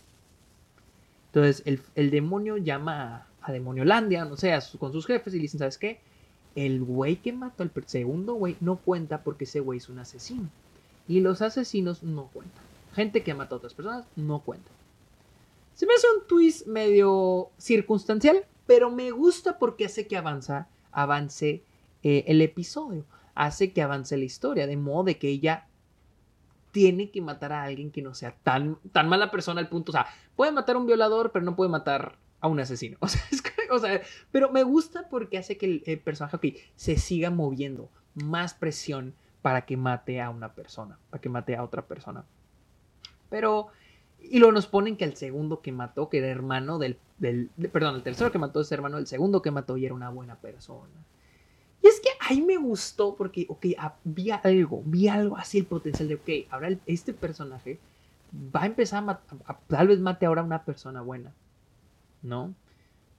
[1.27, 1.63] Entonces
[1.95, 5.99] el, demonio llama a, Demoniolandia, no sé, con sus jefes y le dicen, ¿sabes qué?
[6.55, 10.49] El güey que mató al segundo güey no cuenta porque ese güey es un asesino.
[11.07, 12.66] Y los asesinos no cuentan.
[12.97, 14.71] Gente que mata a otras personas no cuenta.
[15.75, 21.61] Se me hace un twist medio circunstancial, pero me gusta porque hace que avanza, avance
[22.01, 23.05] eh, el episodio.
[23.35, 25.67] Hace que avance la historia, de modo de que ella
[26.71, 29.91] tiene que matar a alguien que no sea tan, tan mala persona al punto.
[29.91, 32.97] O sea, puede matar a un violador, pero no puede matar a un asesino.
[33.01, 36.97] O sea, es que, o sea pero me gusta porque hace que el, personaje se
[36.97, 37.91] siga moviendo.
[38.15, 42.25] Más presión para que mate a una persona, para que mate a otra persona.
[43.29, 43.67] Pero,
[44.19, 47.95] y luego nos ponen que el segundo que mató, que era hermano del, del perdón,
[47.95, 50.93] el tercero que mató es hermano del segundo que mató y era una buena persona.
[51.81, 53.65] Y es que ahí me gustó porque, ok,
[54.03, 57.79] vi algo, vi algo así el potencial de, ok, ahora este personaje
[58.33, 61.33] va a empezar a, matar, tal vez mate ahora a una persona buena,
[62.21, 62.53] ¿no?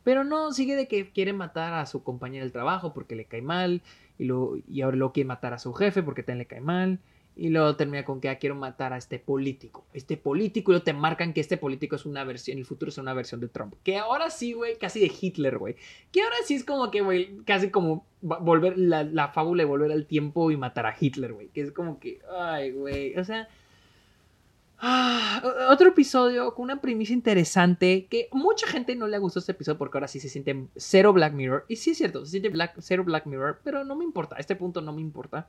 [0.05, 3.43] Pero no, sigue de que quiere matar a su compañera del trabajo porque le cae
[3.43, 3.83] mal,
[4.19, 6.99] y, lo, y ahora lo quiere matar a su jefe porque también le cae mal,
[7.39, 9.87] Y luego termina con que ah, quiero matar a este político.
[9.95, 12.91] Este político, y luego te marcan que este político es una versión, en el futuro
[12.91, 13.75] es una versión de Trump.
[13.83, 15.77] Que ahora sí, güey, casi de Hitler, güey.
[16.13, 19.93] Que ahora sí es como que, güey, casi como volver la, la fábula de volver
[19.93, 21.49] al tiempo y matar a Hitler, güey.
[21.49, 23.17] Que es como que, ay, güey.
[23.17, 23.49] O sea,
[24.81, 29.77] Ah, otro episodio con una premisa interesante que mucha gente no le gustó este episodio
[29.77, 31.65] porque ahora sí se siente cero Black Mirror.
[31.69, 34.39] Y sí es cierto, se siente Black, cero Black Mirror, pero no me importa, a
[34.39, 35.49] este punto no me importa.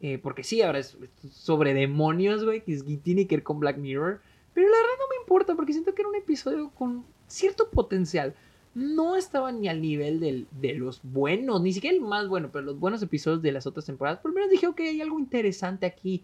[0.00, 0.96] Eh, porque sí, ahora es
[1.30, 4.20] sobre demonios, güey, que tiene que ver con Black Mirror.
[4.54, 8.34] Pero la verdad no me importa porque siento que era un episodio con cierto potencial.
[8.74, 12.78] No estaba ni al nivel de los buenos, ni siquiera el más bueno, pero los
[12.78, 14.20] buenos episodios de las otras temporadas.
[14.20, 16.22] Por lo menos dije, ok, hay algo interesante aquí.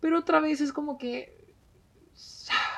[0.00, 1.40] Pero otra vez es como que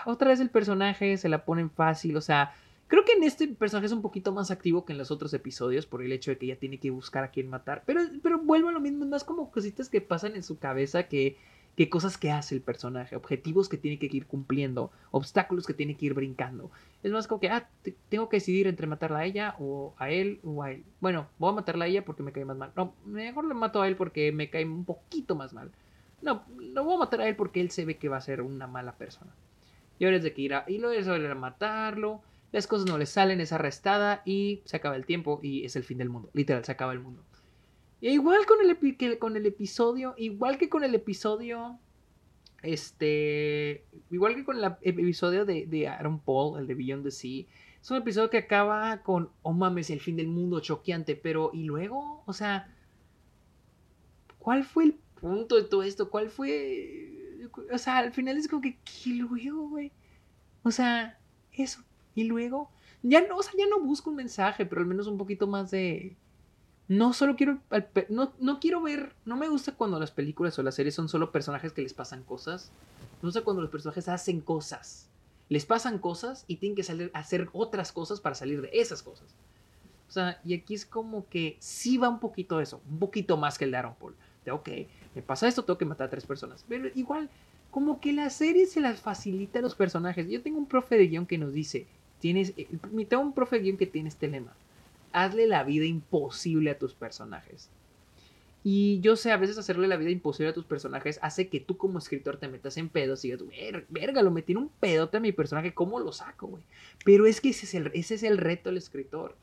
[0.06, 2.54] otra vez el personaje se la ponen fácil, o sea,
[2.92, 5.86] creo que en este personaje es un poquito más activo que en los otros episodios
[5.86, 8.68] por el hecho de que ya tiene que buscar a quién matar, pero, pero vuelvo
[8.68, 11.38] a lo mismo, es más como cositas que pasan en su cabeza que,
[11.74, 15.96] que cosas que hace el personaje, objetivos que tiene que ir cumpliendo, obstáculos que tiene
[15.96, 16.70] que ir brincando.
[17.02, 17.66] Es más como que, ah,
[18.10, 20.84] tengo que decidir entre matarla a ella o a él o a él.
[21.00, 22.72] Bueno, voy a matarla a ella porque me cae más mal.
[22.76, 25.72] No, mejor le mato a él porque me cae un poquito más mal.
[26.20, 28.42] No, lo voy a matar a él porque él se ve que va a ser
[28.42, 29.32] una mala persona.
[29.98, 32.20] Y ahora es de que ir a, y lo es a matarlo,
[32.52, 35.84] las cosas no le salen, es arrestada y se acaba el tiempo y es el
[35.84, 36.30] fin del mundo.
[36.32, 37.22] Literal, se acaba el mundo.
[38.00, 41.78] Y igual con el, que con el episodio, igual que con el episodio,
[42.62, 47.44] este, igual que con el episodio de, de Aaron Paul, el de Beyond the Sea,
[47.80, 51.64] es un episodio que acaba con, oh mames, el fin del mundo, choqueante, pero ¿y
[51.64, 52.22] luego?
[52.26, 52.72] O sea,
[54.38, 56.10] ¿cuál fue el punto de todo esto?
[56.10, 57.12] ¿Cuál fue
[57.72, 59.92] o sea, al final es como que, ¿y luego, güey?
[60.62, 61.18] O sea,
[61.52, 61.82] eso.
[62.14, 62.70] Y luego,
[63.02, 65.70] ya no, o sea, ya no busco un mensaje, pero al menos un poquito más
[65.70, 66.16] de...
[66.88, 67.58] No solo quiero,
[68.08, 71.32] no, no quiero ver, no me gusta cuando las películas o las series son solo
[71.32, 72.70] personajes que les pasan cosas.
[73.22, 75.08] Me gusta cuando los personajes hacen cosas.
[75.48, 79.02] Les pasan cosas y tienen que salir a hacer otras cosas para salir de esas
[79.02, 79.34] cosas.
[80.08, 83.56] O sea, y aquí es como que sí va un poquito eso, un poquito más
[83.56, 84.14] que el de Aaron Paul.
[84.44, 84.68] De, ok,
[85.14, 86.66] me pasa esto, tengo que matar a tres personas.
[86.68, 87.30] Pero igual,
[87.70, 90.28] como que la serie se las facilita a los personajes.
[90.28, 91.86] Yo tengo un profe de guion que nos dice,
[92.22, 92.68] tienes, eh,
[93.08, 94.54] tengo un profe guion que tiene este lema,
[95.12, 97.68] hazle la vida imposible a tus personajes.
[98.62, 101.76] Y yo sé, a veces hacerle la vida imposible a tus personajes hace que tú
[101.76, 103.42] como escritor te metas en pedos y digas,
[103.88, 106.62] verga, lo metí en un pedote a mi personaje, ¿cómo lo saco, güey?
[107.04, 109.36] Pero es que ese es, el, reto del escritor.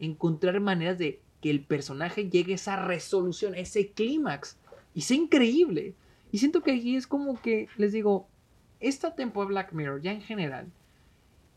[0.00, 4.56] Encontrar maneras de que el personaje llegue a esa resolución, ese clímax.
[4.94, 5.92] Y es increíble.
[6.32, 8.26] Y siento que aquí es como que, les digo,
[8.80, 10.68] esta temporada Black Mirror, ya en general,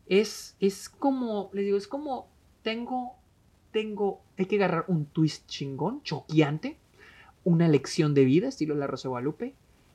[0.09, 2.27] es, es como, les digo, es como,
[2.63, 3.15] tengo,
[3.71, 6.77] tengo, hay que agarrar un twist chingón, choqueante,
[7.43, 9.53] una lección de vida, estilo La Rosa Guadalupe,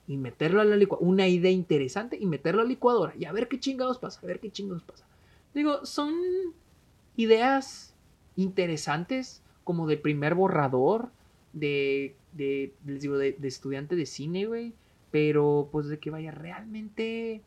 [0.09, 3.33] y meterlo a la licuadora, una idea interesante y meterlo a la licuadora, y a
[3.33, 5.05] ver qué chingados pasa, a ver qué chingados pasa.
[5.55, 6.15] Digo, son
[7.17, 7.95] ideas
[8.37, 11.11] interesantes, como de primer borrador,
[11.53, 14.75] de, de les digo, de, estudiante de cine, güey.
[15.11, 17.43] Pero pues de que vaya, realmente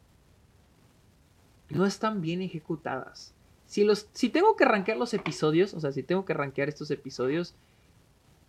[1.70, 3.34] no están bien ejecutadas.
[3.68, 6.92] Si, los, si tengo que rankear los episodios, o sea, si tengo que rankear estos
[6.92, 7.56] episodios,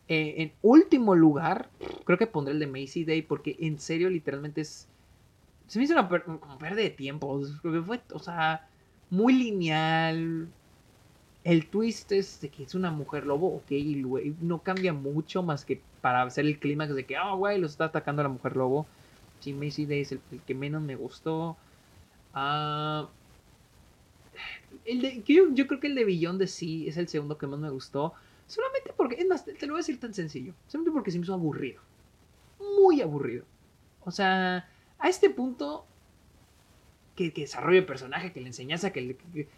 [0.08, 1.68] eh, en último lugar,
[2.04, 4.88] creo que pondré el de Macy Day, porque en serio, literalmente es.
[5.66, 7.40] Se me hizo una, pérdida de tiempo.
[8.12, 8.68] O sea,
[9.10, 10.48] muy lineal
[11.46, 14.02] el twist es de que es una mujer lobo, ok, y
[14.40, 17.84] no cambia mucho más que para hacer el clímax de que, oh, güey, los está
[17.84, 18.84] atacando la mujer lobo.
[19.38, 21.56] Sí, Macy Day es el, que menos me gustó.
[22.38, 23.08] Ah,
[24.84, 27.58] el yo, yo, creo que el de Billón de sí es el segundo que más
[27.58, 28.12] me gustó.
[28.46, 30.52] Solamente porque, es más, te, lo voy a decir tan sencillo.
[30.68, 31.80] Solamente porque se me hizo aburrido.
[32.60, 33.46] Muy aburrido.
[34.04, 34.68] O sea,
[34.98, 35.86] a este punto,
[37.16, 39.48] que, que desarrollo el personaje, que le enseñas que, le, que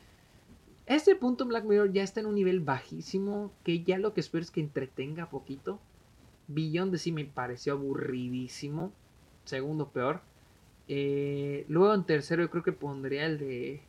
[0.86, 4.42] este punto Black Mirror ya está en un nivel bajísimo, que ya lo que espero
[4.42, 5.80] es que entretenga poquito.
[6.46, 8.92] Beyond de sí me pareció aburridísimo.
[9.44, 10.22] Segundo peor.
[10.88, 13.80] Eh, luego en tercero yo creo que pondría el de...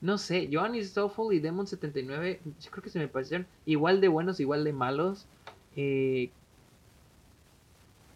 [0.00, 0.94] No sé, Joan is
[1.30, 5.26] y Demon 79, yo creo que se me parecieron igual de buenos, igual de malos.
[5.76, 6.30] Eh,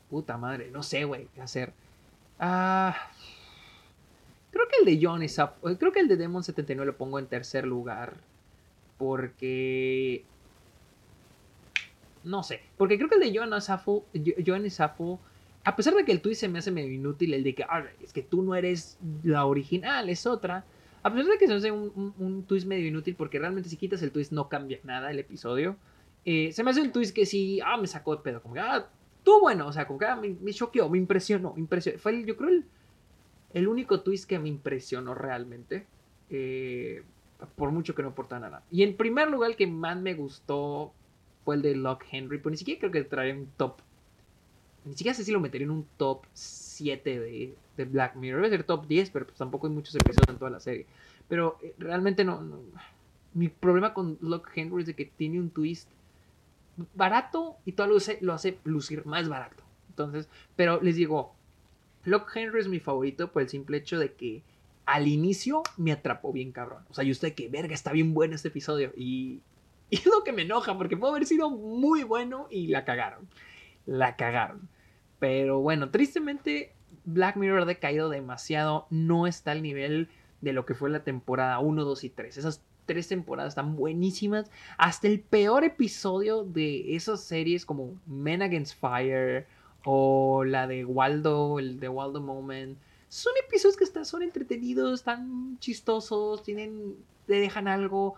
[0.08, 1.74] puta madre, no sé, güey, qué hacer.
[2.38, 2.96] Ah,
[4.54, 5.36] Creo que el de John es
[5.80, 8.14] creo que el de Demon 79 lo pongo en tercer lugar.
[8.98, 10.24] Porque.
[12.22, 12.60] No sé.
[12.76, 13.60] Porque creo que el de Joan
[14.70, 15.18] Safo,
[15.64, 17.64] a pesar de que el twist se me hace medio inútil, el de que
[18.02, 20.64] es que tú no eres la original, es otra.
[21.02, 24.02] A pesar de que se me hace un, twist medio inútil, porque realmente si quitas
[24.02, 25.76] el twist no cambia nada el episodio.
[26.24, 28.42] Eh, se me hace un twist que sí, ah, me sacó de pedo.
[28.42, 28.88] Como que, ah,
[29.18, 31.98] Estuvo bueno, o sea, como que ah, me, me choqueó, me impresionó, impresionó.
[31.98, 32.66] Fue, el- yo creo, el,
[33.52, 35.86] el único twist que me impresionó realmente.
[36.30, 37.02] eh,
[37.56, 38.62] por mucho que no aportara nada.
[38.70, 40.92] Y en primer lugar, el que más me gustó
[41.44, 42.38] fue el de Locke Henry.
[42.38, 43.80] Pues ni siquiera creo que traería un top.
[44.84, 48.42] Ni siquiera sé si lo metería en un top 7 de, de Black Mirror.
[48.42, 50.86] Debe ser top 10, pero pues tampoco hay muchos episodios en toda la serie.
[51.28, 52.42] Pero eh, realmente no,
[53.32, 55.88] Mi problema con Locke Henry es de que tiene un twist
[56.94, 59.62] barato y todo lo hace, lo hace lucir más barato.
[59.88, 61.34] Entonces, pero les digo,
[62.04, 64.42] Locke Henry es mi favorito por el simple hecho de que
[64.86, 66.84] al inicio me atrapó bien cabrón.
[66.90, 68.92] O sea, yo estoy que verga, está bien bueno este episodio.
[68.96, 69.40] Y,
[69.90, 73.28] y es lo que me enoja, porque puede haber sido muy bueno y la cagaron.
[73.86, 74.68] La cagaron.
[75.18, 78.86] Pero bueno, tristemente Black Mirror ha decaído demasiado.
[78.90, 80.08] No está al nivel
[80.40, 82.36] de lo que fue la temporada 1, 2 y 3.
[82.36, 84.50] Esas tres temporadas están buenísimas.
[84.78, 89.46] Hasta el peor episodio de esas series como Men Against Fire
[89.84, 92.78] o la de Waldo, el de Waldo Moment.
[93.08, 96.96] Son episodios que están, son entretenidos, están chistosos, tienen,
[97.26, 98.14] te dejan algo.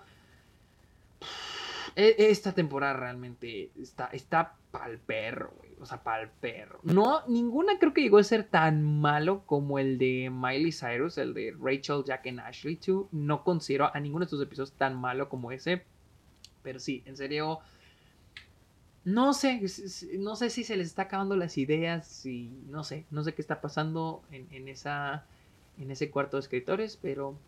[1.97, 5.74] E- Esta temporada realmente está, está pa'l perro, güey.
[5.80, 6.78] O sea, pa'l perro.
[6.84, 11.34] No, ninguna creo que llegó a ser tan malo como el de Miley Cyrus, el
[11.34, 13.07] de Rachel, Jack and Ashley 2.
[13.12, 15.82] No considero a ninguno de estos episodios tan malo como ese.
[16.62, 17.59] Pero sí, en serio.
[19.05, 19.62] No sé,
[20.18, 23.40] no sé si se les está acabando las ideas y no sé, no sé qué
[23.40, 25.24] está pasando en, en esa,
[25.78, 27.38] en ese cuarto de escritores, pero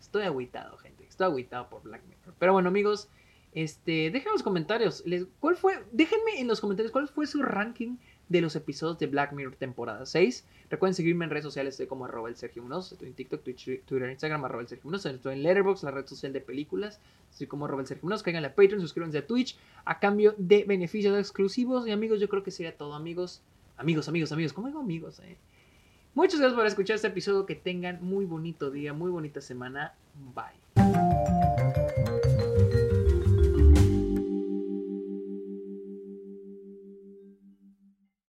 [0.00, 2.34] estoy agüitado, gente, estoy agüitado por Black Mirror.
[2.38, 3.08] Pero bueno, amigos,
[3.52, 5.82] este, dejen en los comentarios, les, ¿cuál fue?
[5.92, 7.96] Déjenme en los comentarios cuál fue su ranking
[8.28, 10.44] de los episodios de Black Mirror temporada 6.
[10.70, 14.44] Recuerden seguirme en redes sociales, estoy como arroba el estoy en TikTok, Twitch, Twitter, Instagram,
[14.44, 17.80] arroba el Sergio Munoz, estoy en Letterboxd, la red social de películas, estoy como arroba
[17.80, 21.86] el Sergio Munoz, caigan a Patreon, suscríbanse a Twitch, a cambio de beneficios exclusivos.
[21.86, 23.42] Y amigos, yo creo que sería todo, amigos.
[23.78, 25.20] Amigos, amigos, amigos, ¿cómo digo amigos?
[25.20, 25.36] Eh?
[26.14, 29.94] Muchas gracias por escuchar este episodio, que tengan muy bonito día, muy bonita semana,
[30.34, 32.07] bye.